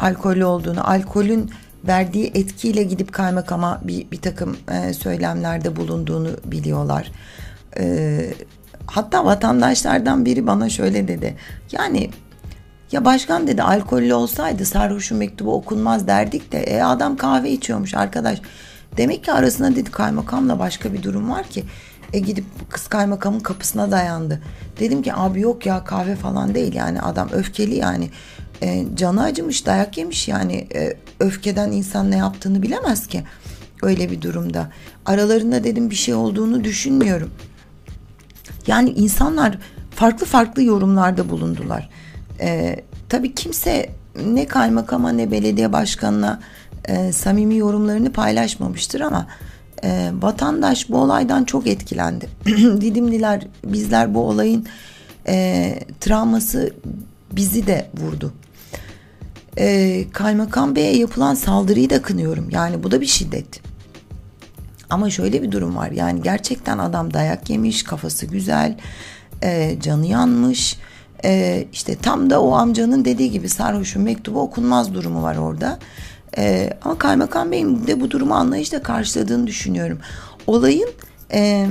alkollü 0.00 0.44
olduğunu 0.44 0.90
alkolün 0.90 1.50
verdiği 1.84 2.30
etkiyle 2.34 2.82
gidip 2.82 3.12
kaymakama 3.12 3.80
bir, 3.84 4.10
bir 4.10 4.20
takım 4.20 4.56
e, 4.72 4.92
söylemlerde 4.92 5.76
bulunduğunu 5.76 6.28
biliyorlar. 6.44 7.12
E, 7.78 8.20
hatta 8.86 9.24
vatandaşlardan 9.24 10.24
biri 10.24 10.46
bana 10.46 10.68
şöyle 10.68 11.08
dedi. 11.08 11.36
Yani 11.72 12.10
ya 12.92 13.04
başkan 13.04 13.46
dedi 13.46 13.62
alkollü 13.62 14.14
olsaydı 14.14 14.64
sarhoşun 14.64 15.18
mektubu 15.18 15.54
okunmaz 15.54 16.06
derdik 16.06 16.52
de 16.52 16.58
e, 16.58 16.82
adam 16.82 17.16
kahve 17.16 17.50
içiyormuş 17.50 17.94
arkadaş. 17.94 18.40
Demek 18.96 19.24
ki 19.24 19.32
arasında 19.32 19.76
dedi 19.76 19.90
kaymakamla 19.90 20.58
başka 20.58 20.92
bir 20.92 21.02
durum 21.02 21.30
var 21.30 21.44
ki. 21.44 21.64
E 22.12 22.18
gidip 22.18 22.44
kız 22.70 22.88
kaymakamın 22.88 23.40
kapısına 23.40 23.90
dayandı. 23.90 24.42
Dedim 24.80 25.02
ki 25.02 25.14
abi 25.14 25.40
yok 25.40 25.66
ya 25.66 25.84
kahve 25.84 26.16
falan 26.16 26.54
değil 26.54 26.74
yani 26.74 27.00
adam 27.00 27.28
öfkeli 27.32 27.74
yani 27.74 28.10
e, 28.62 28.84
canı 28.94 29.22
acımış 29.22 29.66
dayak 29.66 29.98
yemiş 29.98 30.28
yani 30.28 30.68
e, 30.74 30.96
öfkeden 31.20 31.72
insan 31.72 32.10
ne 32.10 32.16
yaptığını 32.16 32.62
bilemez 32.62 33.06
ki 33.06 33.22
öyle 33.82 34.10
bir 34.10 34.22
durumda. 34.22 34.70
Aralarında 35.06 35.64
dedim 35.64 35.90
bir 35.90 35.94
şey 35.94 36.14
olduğunu 36.14 36.64
düşünmüyorum. 36.64 37.30
Yani 38.66 38.90
insanlar 38.90 39.58
farklı 39.90 40.26
farklı 40.26 40.62
yorumlarda 40.62 41.30
bulundular. 41.30 41.88
E, 42.40 42.76
tabii 43.08 43.34
kimse 43.34 43.90
ne 44.26 44.46
kaymakama 44.46 45.12
ne 45.12 45.30
belediye 45.30 45.72
başkanına 45.72 46.40
e, 46.84 47.12
samimi 47.12 47.56
yorumlarını 47.56 48.12
paylaşmamıştır 48.12 49.00
ama 49.00 49.26
e, 49.84 50.10
vatandaş 50.20 50.90
bu 50.90 50.96
olaydan 50.96 51.44
çok 51.44 51.66
etkilendi. 51.66 52.28
Didimliler 52.80 53.46
bizler 53.64 54.14
bu 54.14 54.20
olayın 54.20 54.66
e, 55.28 55.74
travması 56.00 56.72
bizi 57.32 57.66
de 57.66 57.90
vurdu 58.00 58.32
e, 59.58 60.04
Kaymakam 60.12 60.76
Bey'e 60.76 60.96
yapılan 60.96 61.34
saldırıyı 61.34 61.90
da 61.90 62.02
kınıyorum. 62.02 62.50
Yani 62.50 62.82
bu 62.82 62.90
da 62.90 63.00
bir 63.00 63.06
şiddet. 63.06 63.60
Ama 64.90 65.10
şöyle 65.10 65.42
bir 65.42 65.52
durum 65.52 65.76
var. 65.76 65.90
Yani 65.90 66.22
gerçekten 66.22 66.78
adam 66.78 67.14
dayak 67.14 67.50
yemiş, 67.50 67.82
kafası 67.82 68.26
güzel, 68.26 68.76
e, 69.42 69.76
canı 69.80 70.06
yanmış. 70.06 70.78
E, 71.24 71.64
işte 71.72 71.96
tam 71.96 72.30
da 72.30 72.42
o 72.42 72.52
amcanın 72.52 73.04
dediği 73.04 73.30
gibi 73.30 73.48
sarhoşun 73.48 74.02
mektubu 74.02 74.40
okunmaz 74.40 74.94
durumu 74.94 75.22
var 75.22 75.36
orada. 75.36 75.78
E, 76.38 76.70
ama 76.82 76.98
Kaymakam 76.98 77.52
Bey'in 77.52 77.86
de 77.86 78.00
bu 78.00 78.10
durumu 78.10 78.34
anlayışla 78.34 78.82
karşıladığını 78.82 79.46
düşünüyorum. 79.46 79.98
Olayın 80.46 80.90
e, 81.32 81.66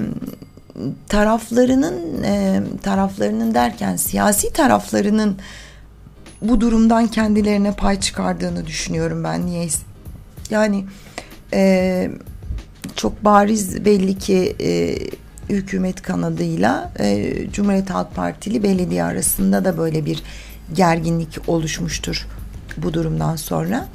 taraflarının 1.09 2.23
e, 2.23 2.63
taraflarının 2.83 3.53
derken 3.53 3.95
siyasi 3.95 4.53
taraflarının 4.53 5.37
bu 6.41 6.61
durumdan 6.61 7.07
kendilerine 7.07 7.71
pay 7.71 7.99
çıkardığını 7.99 8.67
düşünüyorum 8.67 9.23
ben 9.23 9.45
niye 9.45 9.67
yani 10.49 10.85
e, 11.53 12.11
çok 12.95 13.25
bariz 13.25 13.85
belli 13.85 14.17
ki 14.17 14.55
e, 14.61 14.97
hükümet 15.53 16.01
kanadıyla 16.01 16.91
e, 16.99 17.33
Cumhuriyet 17.51 17.89
Halk 17.89 18.15
Partili 18.15 18.63
belediye 18.63 19.03
arasında 19.03 19.65
da 19.65 19.77
böyle 19.77 20.05
bir 20.05 20.23
gerginlik 20.73 21.49
oluşmuştur 21.49 22.27
bu 22.77 22.93
durumdan 22.93 23.35
sonra. 23.35 23.87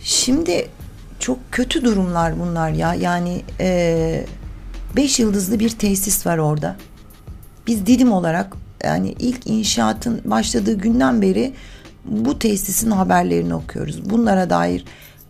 Şimdi 0.00 0.68
çok 1.18 1.38
kötü 1.52 1.84
durumlar 1.84 2.40
bunlar 2.40 2.70
ya. 2.70 2.94
Yani 2.94 3.42
e, 3.60 4.26
beş 4.96 5.20
yıldızlı 5.20 5.58
bir 5.58 5.70
tesis 5.70 6.26
var 6.26 6.38
orada. 6.38 6.76
Biz 7.66 7.86
Didim 7.86 8.12
olarak 8.12 8.56
yani 8.84 9.14
ilk 9.18 9.46
inşaatın 9.46 10.20
başladığı 10.24 10.78
günden 10.78 11.22
beri 11.22 11.52
bu 12.04 12.38
tesisin 12.38 12.90
haberlerini 12.90 13.54
okuyoruz. 13.54 14.10
Bunlara 14.10 14.50
dair 14.50 14.84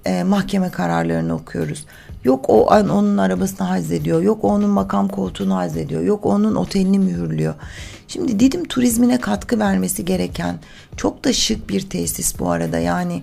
e, 0.05 0.23
mahkeme 0.23 0.71
kararlarını 0.71 1.35
okuyoruz. 1.35 1.87
Yok 2.25 2.45
o 2.49 2.65
onun 2.67 3.19
arabasını 3.19 3.67
hazediyor. 3.67 4.23
Yok 4.23 4.45
onun 4.45 4.71
makam 4.71 5.09
koltuğunu 5.09 5.57
hazediyor. 5.57 6.03
Yok 6.03 6.27
onun 6.27 6.55
otelini 6.55 6.99
mühürlüyor. 6.99 7.55
Şimdi 8.09 8.41
Didim 8.41 8.65
turizmine 8.65 9.21
katkı 9.21 9.59
vermesi 9.59 10.05
gereken 10.05 10.59
çok 10.97 11.25
da 11.25 11.33
şık 11.33 11.69
bir 11.69 11.91
tesis 11.91 12.39
bu 12.39 12.51
arada. 12.51 12.79
Yani 12.79 13.23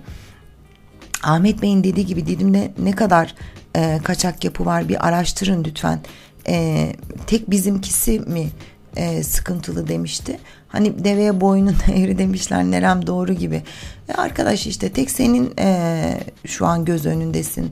Ahmet 1.22 1.62
Bey'in 1.62 1.84
dediği 1.84 2.06
gibi 2.06 2.26
Didim'de 2.26 2.72
ne 2.78 2.92
kadar 2.92 3.34
e, 3.76 4.00
kaçak 4.04 4.44
yapı 4.44 4.66
var 4.66 4.88
bir 4.88 5.08
araştırın 5.08 5.64
lütfen. 5.64 6.00
E, 6.48 6.86
tek 7.26 7.50
bizimkisi 7.50 8.20
mi 8.20 8.48
e, 8.96 9.22
sıkıntılı 9.22 9.88
demişti. 9.88 10.38
Hani 10.68 11.04
deveye 11.04 11.40
boynun 11.40 11.76
eğri 11.94 12.18
demişler 12.18 12.64
Nerem 12.64 13.06
doğru 13.06 13.32
gibi. 13.32 13.62
E, 14.08 14.12
arkadaş 14.12 14.66
işte 14.66 14.88
tek 14.88 15.10
senin 15.10 15.52
e, 15.58 16.20
şu 16.46 16.66
an 16.66 16.84
göz 16.84 17.06
önündesin. 17.06 17.70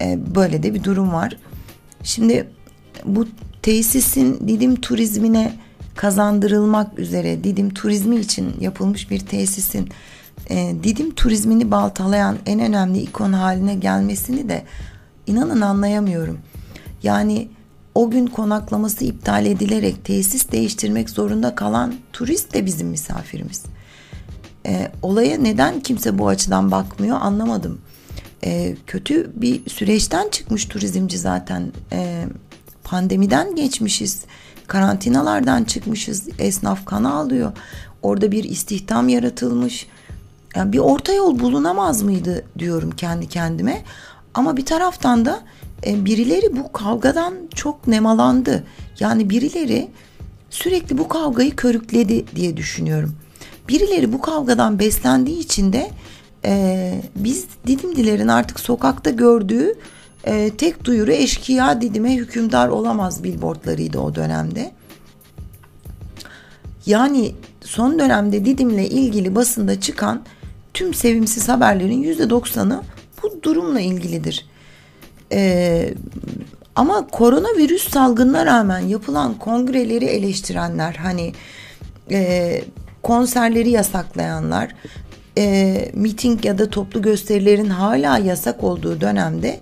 E, 0.00 0.18
böyle 0.34 0.62
de 0.62 0.74
bir 0.74 0.84
durum 0.84 1.12
var. 1.12 1.36
Şimdi 2.02 2.48
bu 3.04 3.28
tesisin 3.62 4.48
Didim 4.48 4.76
turizmine 4.76 5.52
kazandırılmak 5.96 6.98
üzere 6.98 7.44
Didim 7.44 7.74
turizmi 7.74 8.16
için 8.16 8.54
yapılmış 8.60 9.10
bir 9.10 9.20
tesisin 9.20 9.88
e, 10.50 10.74
Didim 10.82 11.14
turizmini 11.14 11.70
baltalayan 11.70 12.36
en 12.46 12.60
önemli 12.60 12.98
ikon 12.98 13.32
haline 13.32 13.74
gelmesini 13.74 14.48
de 14.48 14.64
inanın 15.26 15.60
anlayamıyorum. 15.60 16.38
Yani 17.02 17.48
o 17.94 18.10
gün 18.10 18.26
konaklaması 18.26 19.04
iptal 19.04 19.46
edilerek 19.46 20.04
tesis 20.04 20.52
değiştirmek 20.52 21.10
zorunda 21.10 21.54
kalan 21.54 21.94
turist 22.12 22.54
de 22.54 22.66
bizim 22.66 22.88
misafirimiz. 22.88 23.62
E, 24.66 24.92
olaya 25.02 25.38
neden 25.38 25.80
kimse 25.80 26.18
bu 26.18 26.28
açıdan 26.28 26.70
bakmıyor 26.70 27.18
anlamadım. 27.20 27.80
E, 28.44 28.76
kötü 28.86 29.32
bir 29.34 29.70
süreçten 29.70 30.28
çıkmış 30.28 30.64
turizmci 30.64 31.18
zaten. 31.18 31.72
E, 31.92 32.24
pandemiden 32.84 33.56
geçmişiz. 33.56 34.24
Karantinalardan 34.66 35.64
çıkmışız. 35.64 36.28
Esnaf 36.38 36.84
kana 36.84 37.14
alıyor. 37.14 37.52
Orada 38.02 38.32
bir 38.32 38.44
istihdam 38.44 39.08
yaratılmış. 39.08 39.86
Yani 40.56 40.72
bir 40.72 40.78
orta 40.78 41.12
yol 41.12 41.38
bulunamaz 41.38 42.02
mıydı 42.02 42.44
diyorum 42.58 42.90
kendi 42.90 43.28
kendime. 43.28 43.82
Ama 44.34 44.56
bir 44.56 44.64
taraftan 44.64 45.24
da 45.24 45.40
e, 45.86 46.04
birileri 46.04 46.56
bu 46.56 46.72
kavgadan 46.72 47.34
çok 47.54 47.86
nemalandı. 47.86 48.64
Yani 49.00 49.30
birileri 49.30 49.88
sürekli 50.50 50.98
bu 50.98 51.08
kavgayı 51.08 51.56
körükledi 51.56 52.24
diye 52.36 52.56
düşünüyorum. 52.56 53.16
Birileri 53.68 54.12
bu 54.12 54.20
kavgadan 54.20 54.78
beslendiği 54.78 55.38
için 55.38 55.72
de 55.72 55.90
e, 56.44 56.94
biz 57.16 57.46
Didimlilerin 57.66 58.28
artık 58.28 58.60
sokakta 58.60 59.10
gördüğü 59.10 59.74
e, 60.24 60.50
tek 60.58 60.84
duyuru 60.84 61.12
eşkıya 61.12 61.80
Didim'e 61.80 62.16
hükümdar 62.16 62.68
olamaz 62.68 63.24
billboardlarıydı 63.24 63.98
o 63.98 64.14
dönemde. 64.14 64.72
Yani 66.86 67.34
son 67.60 67.98
dönemde 67.98 68.44
Didim'le 68.44 68.84
ilgili 68.84 69.34
basında 69.34 69.80
çıkan 69.80 70.22
tüm 70.74 70.94
sevimsiz 70.94 71.48
haberlerin 71.48 72.02
yüzde 72.02 72.30
doksanı 72.30 72.82
bu 73.22 73.42
durumla 73.42 73.80
ilgilidir. 73.80 74.49
Ee, 75.32 75.94
ama 76.74 77.06
koronavirüs 77.06 77.90
salgınına 77.90 78.46
rağmen 78.46 78.80
yapılan 78.80 79.34
kongreleri 79.34 80.04
eleştirenler 80.04 80.94
hani 80.94 81.32
e, 82.10 82.62
konserleri 83.02 83.70
yasaklayanlar 83.70 84.74
e, 85.38 85.90
miting 85.94 86.44
ya 86.44 86.58
da 86.58 86.70
toplu 86.70 87.02
gösterilerin 87.02 87.70
hala 87.70 88.18
yasak 88.18 88.64
olduğu 88.64 89.00
dönemde 89.00 89.60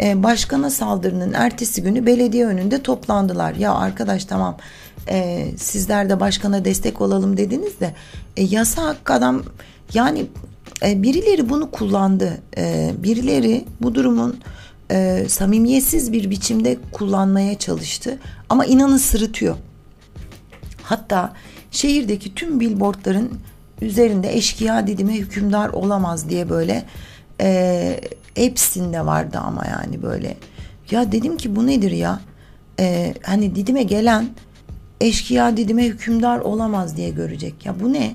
e, 0.00 0.22
başkana 0.22 0.70
saldırının 0.70 1.32
ertesi 1.32 1.82
günü 1.82 2.06
belediye 2.06 2.46
önünde 2.46 2.82
toplandılar. 2.82 3.54
Ya 3.54 3.74
arkadaş 3.74 4.24
tamam 4.24 4.56
e, 5.08 5.46
sizler 5.56 6.10
de 6.10 6.20
başkana 6.20 6.64
destek 6.64 7.00
olalım 7.00 7.36
dediniz 7.36 7.80
de 7.80 7.94
e, 8.36 8.42
yasak 8.42 9.10
adam 9.10 9.42
yani 9.94 10.26
e, 10.86 11.02
birileri 11.02 11.48
bunu 11.48 11.70
kullandı. 11.70 12.38
E, 12.56 12.90
birileri 12.98 13.64
bu 13.80 13.94
durumun 13.94 14.40
e, 14.90 15.24
samimiyetsiz 15.28 16.12
bir 16.12 16.30
biçimde 16.30 16.78
kullanmaya 16.92 17.58
çalıştı. 17.58 18.18
Ama 18.48 18.64
inanın 18.64 18.96
sırıtıyor. 18.96 19.56
Hatta 20.82 21.32
şehirdeki 21.70 22.34
tüm 22.34 22.60
billboardların 22.60 23.30
üzerinde 23.80 24.36
eşkıya 24.36 24.86
didime 24.86 25.14
hükümdar 25.14 25.68
olamaz 25.68 26.28
diye 26.28 26.50
böyle 26.50 26.84
e, 27.40 28.00
hepsinde 28.34 29.06
vardı 29.06 29.38
ama 29.38 29.66
yani 29.66 30.02
böyle. 30.02 30.36
Ya 30.90 31.12
dedim 31.12 31.36
ki 31.36 31.56
bu 31.56 31.66
nedir 31.66 31.90
ya? 31.90 32.20
E, 32.80 33.14
hani 33.22 33.54
Didim'e 33.54 33.82
gelen 33.82 34.28
eşkıya 35.00 35.56
Didim'e 35.56 35.84
hükümdar 35.84 36.38
olamaz 36.38 36.96
diye 36.96 37.10
görecek. 37.10 37.66
Ya 37.66 37.80
bu 37.80 37.92
ne? 37.92 38.14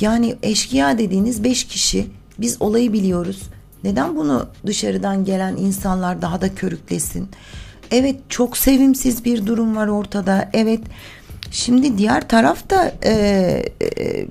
Yani 0.00 0.36
eşkıya 0.42 0.98
dediğiniz 0.98 1.44
beş 1.44 1.64
kişi 1.64 2.06
biz 2.38 2.62
olayı 2.62 2.92
biliyoruz. 2.92 3.42
Neden 3.86 4.16
bunu 4.16 4.48
dışarıdan 4.66 5.24
gelen 5.24 5.56
insanlar 5.56 6.22
daha 6.22 6.40
da 6.40 6.54
körüklesin? 6.54 7.28
Evet 7.90 8.16
çok 8.28 8.56
sevimsiz 8.56 9.24
bir 9.24 9.46
durum 9.46 9.76
var 9.76 9.86
ortada. 9.86 10.50
Evet 10.52 10.80
şimdi 11.50 11.98
diğer 11.98 12.28
taraf 12.28 12.70
da 12.70 12.92
e, 13.04 13.12
e, 13.82 14.26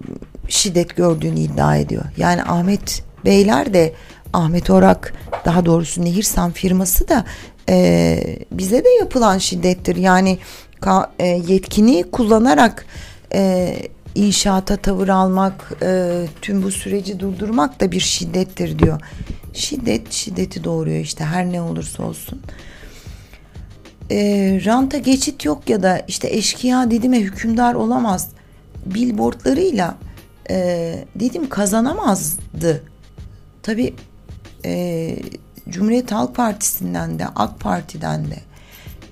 şiddet 0.47 0.95
gördüğünü 0.95 1.39
iddia 1.39 1.75
ediyor. 1.75 2.03
Yani 2.17 2.43
Ahmet 2.43 3.03
Beyler 3.25 3.73
de 3.73 3.93
Ahmet 4.33 4.69
Orak 4.69 5.13
daha 5.45 5.65
doğrusu 5.65 6.05
Nehirsan 6.05 6.51
firması 6.51 7.07
da 7.07 7.25
e, 7.69 8.19
bize 8.51 8.83
de 8.83 8.89
yapılan 8.89 9.37
şiddettir. 9.37 9.95
Yani 9.95 10.37
ka, 10.81 11.11
e, 11.19 11.27
yetkini 11.27 12.03
kullanarak 12.11 12.85
e, 13.33 13.75
inşaata 14.15 14.77
tavır 14.77 15.07
almak, 15.07 15.73
e, 15.81 16.21
tüm 16.41 16.63
bu 16.63 16.71
süreci 16.71 17.19
durdurmak 17.19 17.79
da 17.81 17.91
bir 17.91 17.99
şiddettir 17.99 18.79
diyor. 18.79 19.01
Şiddet 19.55 20.11
şiddeti 20.11 20.63
doğuruyor 20.63 20.99
işte 20.99 21.25
her 21.25 21.51
ne 21.51 21.61
olursa 21.61 22.03
olsun. 22.03 22.41
E, 24.11 24.17
ranta 24.65 24.97
geçit 24.97 25.45
yok 25.45 25.69
ya 25.69 25.83
da 25.83 25.99
işte 26.07 26.27
eşkıya 26.27 26.91
Didim'e 26.91 27.19
hükümdar 27.19 27.73
olamaz 27.73 28.29
billboardlarıyla 28.85 29.97
e, 30.49 31.05
Didim 31.19 31.49
kazanamazdı. 31.49 32.83
Tabi 33.63 33.93
e, 34.65 35.15
Cumhuriyet 35.69 36.11
Halk 36.11 36.35
Partisi'nden 36.35 37.19
de 37.19 37.25
AK 37.35 37.59
Parti'den 37.59 38.25
de 38.25 38.39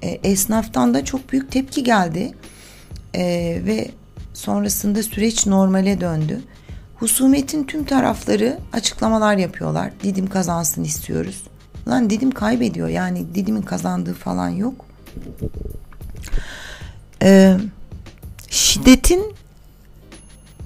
e, 0.02 0.10
esnaftan 0.10 0.94
da 0.94 1.06
çok 1.06 1.32
büyük 1.32 1.52
tepki 1.52 1.84
geldi. 1.84 2.32
E, 3.16 3.24
ve 3.66 3.92
sonrasında 4.34 5.04
süreç 5.04 5.46
normale 5.48 6.02
döndü. 6.02 6.42
Husumetin 7.04 7.64
tüm 7.64 7.84
tarafları 7.84 8.60
açıklamalar 8.74 9.38
yapıyorlar. 9.38 9.92
Didim 10.04 10.28
kazansın 10.28 10.84
istiyoruz. 10.84 11.44
Lan 11.88 12.10
Didim 12.10 12.32
kaybediyor 12.32 12.88
yani 12.88 13.36
Didim'in 13.36 13.62
kazandığı 13.62 14.14
falan 14.14 14.50
yok. 14.50 14.86
Ee, 17.22 17.58
şiddetin 18.50 19.34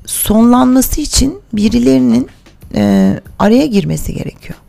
sonlanması 0.06 1.02
için 1.02 1.42
birilerinin 1.54 2.28
e, 2.76 3.14
araya 3.40 3.66
girmesi 3.66 4.14
gerekiyor. 4.14 4.60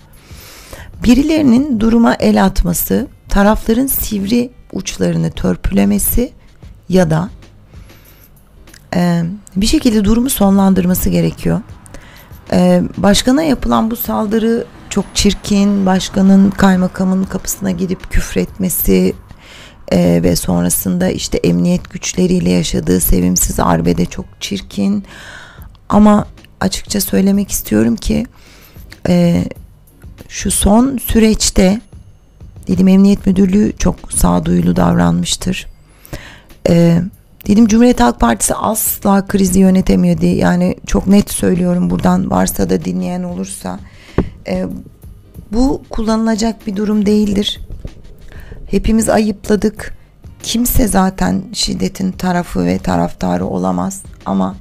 Birilerinin 1.04 1.80
duruma 1.80 2.14
el 2.14 2.44
atması, 2.44 3.06
tarafların 3.28 3.86
sivri 3.86 4.50
uçlarını 4.72 5.30
törpülemesi 5.30 6.32
ya 6.88 7.10
da 7.10 7.30
e, 8.96 9.22
bir 9.56 9.66
şekilde 9.66 10.04
durumu 10.04 10.30
sonlandırması 10.30 11.10
gerekiyor. 11.10 11.60
E, 12.52 12.82
başkana 12.96 13.42
yapılan 13.42 13.90
bu 13.90 13.96
saldırı 13.96 14.66
çok 14.90 15.04
çirkin. 15.14 15.86
Başkanın 15.86 16.50
kaymakamın 16.50 17.24
kapısına 17.24 17.70
gidip 17.70 18.10
küfretmesi 18.10 19.14
e, 19.92 20.20
ve 20.22 20.36
sonrasında 20.36 21.10
işte 21.10 21.38
emniyet 21.38 21.90
güçleriyle 21.90 22.50
yaşadığı 22.50 23.00
sevimsiz 23.00 23.60
arbede 23.60 24.06
çok 24.06 24.24
çirkin. 24.40 25.04
Ama 25.88 26.26
açıkça 26.60 27.00
söylemek 27.00 27.50
istiyorum 27.50 27.96
ki 27.96 28.26
e, 29.08 29.44
şu 30.28 30.50
son 30.50 30.98
süreçte 30.98 31.80
dedim 32.68 32.88
Emniyet 32.88 33.26
Müdürlüğü 33.26 33.72
çok 33.78 34.12
sağduyulu 34.12 34.76
davranmıştır. 34.76 35.66
E, 36.68 37.02
dedim 37.46 37.66
Cumhuriyet 37.66 38.00
Halk 38.00 38.20
Partisi 38.20 38.54
asla 38.54 39.26
krizi 39.26 39.60
yönetemiyor 39.60 40.18
diye 40.18 40.34
yani 40.36 40.76
çok 40.86 41.06
net 41.06 41.30
söylüyorum 41.30 41.90
buradan 41.90 42.30
varsa 42.30 42.70
da 42.70 42.84
dinleyen 42.84 43.22
olursa 43.22 43.80
e, 44.46 44.66
Bu 45.52 45.82
kullanılacak 45.90 46.66
bir 46.66 46.76
durum 46.76 47.06
değildir. 47.06 47.60
Hepimiz 48.70 49.08
ayıpladık. 49.08 49.98
Kimse 50.42 50.88
zaten 50.88 51.42
şiddetin 51.52 52.12
tarafı 52.12 52.66
ve 52.66 52.78
taraftarı 52.78 53.46
olamaz 53.46 54.02
ama 54.26 54.56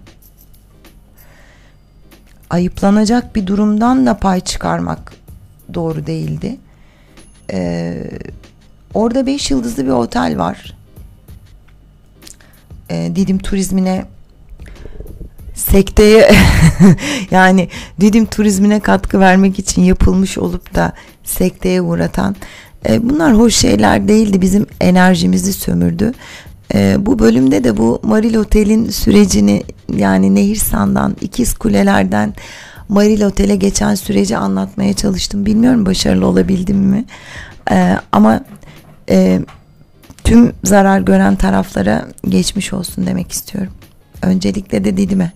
ayıplanacak 2.50 3.36
bir 3.36 3.48
durumdan 3.48 4.06
da 4.06 4.18
pay 4.18 4.42
çıkarmak 4.42 5.14
doğru 5.74 6.08
değildi. 6.08 6.58
Ee, 7.52 8.04
orada 8.94 9.26
beş 9.26 9.52
yıldızlı 9.52 9.86
bir 9.86 9.90
otel 9.92 10.38
var. 10.38 10.77
Ee, 12.92 13.12
Didim 13.16 13.38
turizmine 13.38 14.06
sekteye 15.54 16.32
yani 17.32 17.70
Didim 18.02 18.26
turizmine 18.26 18.80
katkı 18.80 19.20
vermek 19.20 19.60
için 19.60 19.82
yapılmış 19.82 20.38
olup 20.38 20.76
da 20.76 20.94
sekteye 21.24 21.82
uğratan 21.82 22.36
e, 22.90 23.10
bunlar 23.10 23.38
hoş 23.38 23.56
şeyler 23.56 24.08
değildi 24.08 24.42
bizim 24.42 24.66
enerjimizi 24.82 25.54
sömürdü. 25.54 26.14
E, 26.74 27.06
bu 27.06 27.20
bölümde 27.20 27.64
de 27.64 27.78
bu 27.78 28.00
Maril 28.04 28.36
Otel'in 28.36 28.90
sürecini 28.90 29.64
yani 29.96 30.36
Nehirsan'dan 30.36 31.16
ikiz 31.22 31.54
kulelerden 31.54 32.34
Maril 32.90 33.22
Otel'e 33.22 33.56
geçen 33.56 33.96
süreci 33.96 34.38
anlatmaya 34.38 34.94
çalıştım. 34.94 35.46
Bilmiyorum 35.46 35.86
başarılı 35.86 36.28
olabildim 36.28 36.78
mi 36.78 37.06
e, 37.72 37.98
ama 38.12 38.42
e, 39.10 39.42
tüm 40.28 40.54
zarar 40.64 41.00
gören 41.00 41.36
taraflara 41.36 42.06
geçmiş 42.30 42.74
olsun 42.74 43.06
demek 43.06 43.32
istiyorum. 43.32 43.74
Öncelikle 44.22 44.84
de 44.86 44.98
Didim'e. 44.98 45.32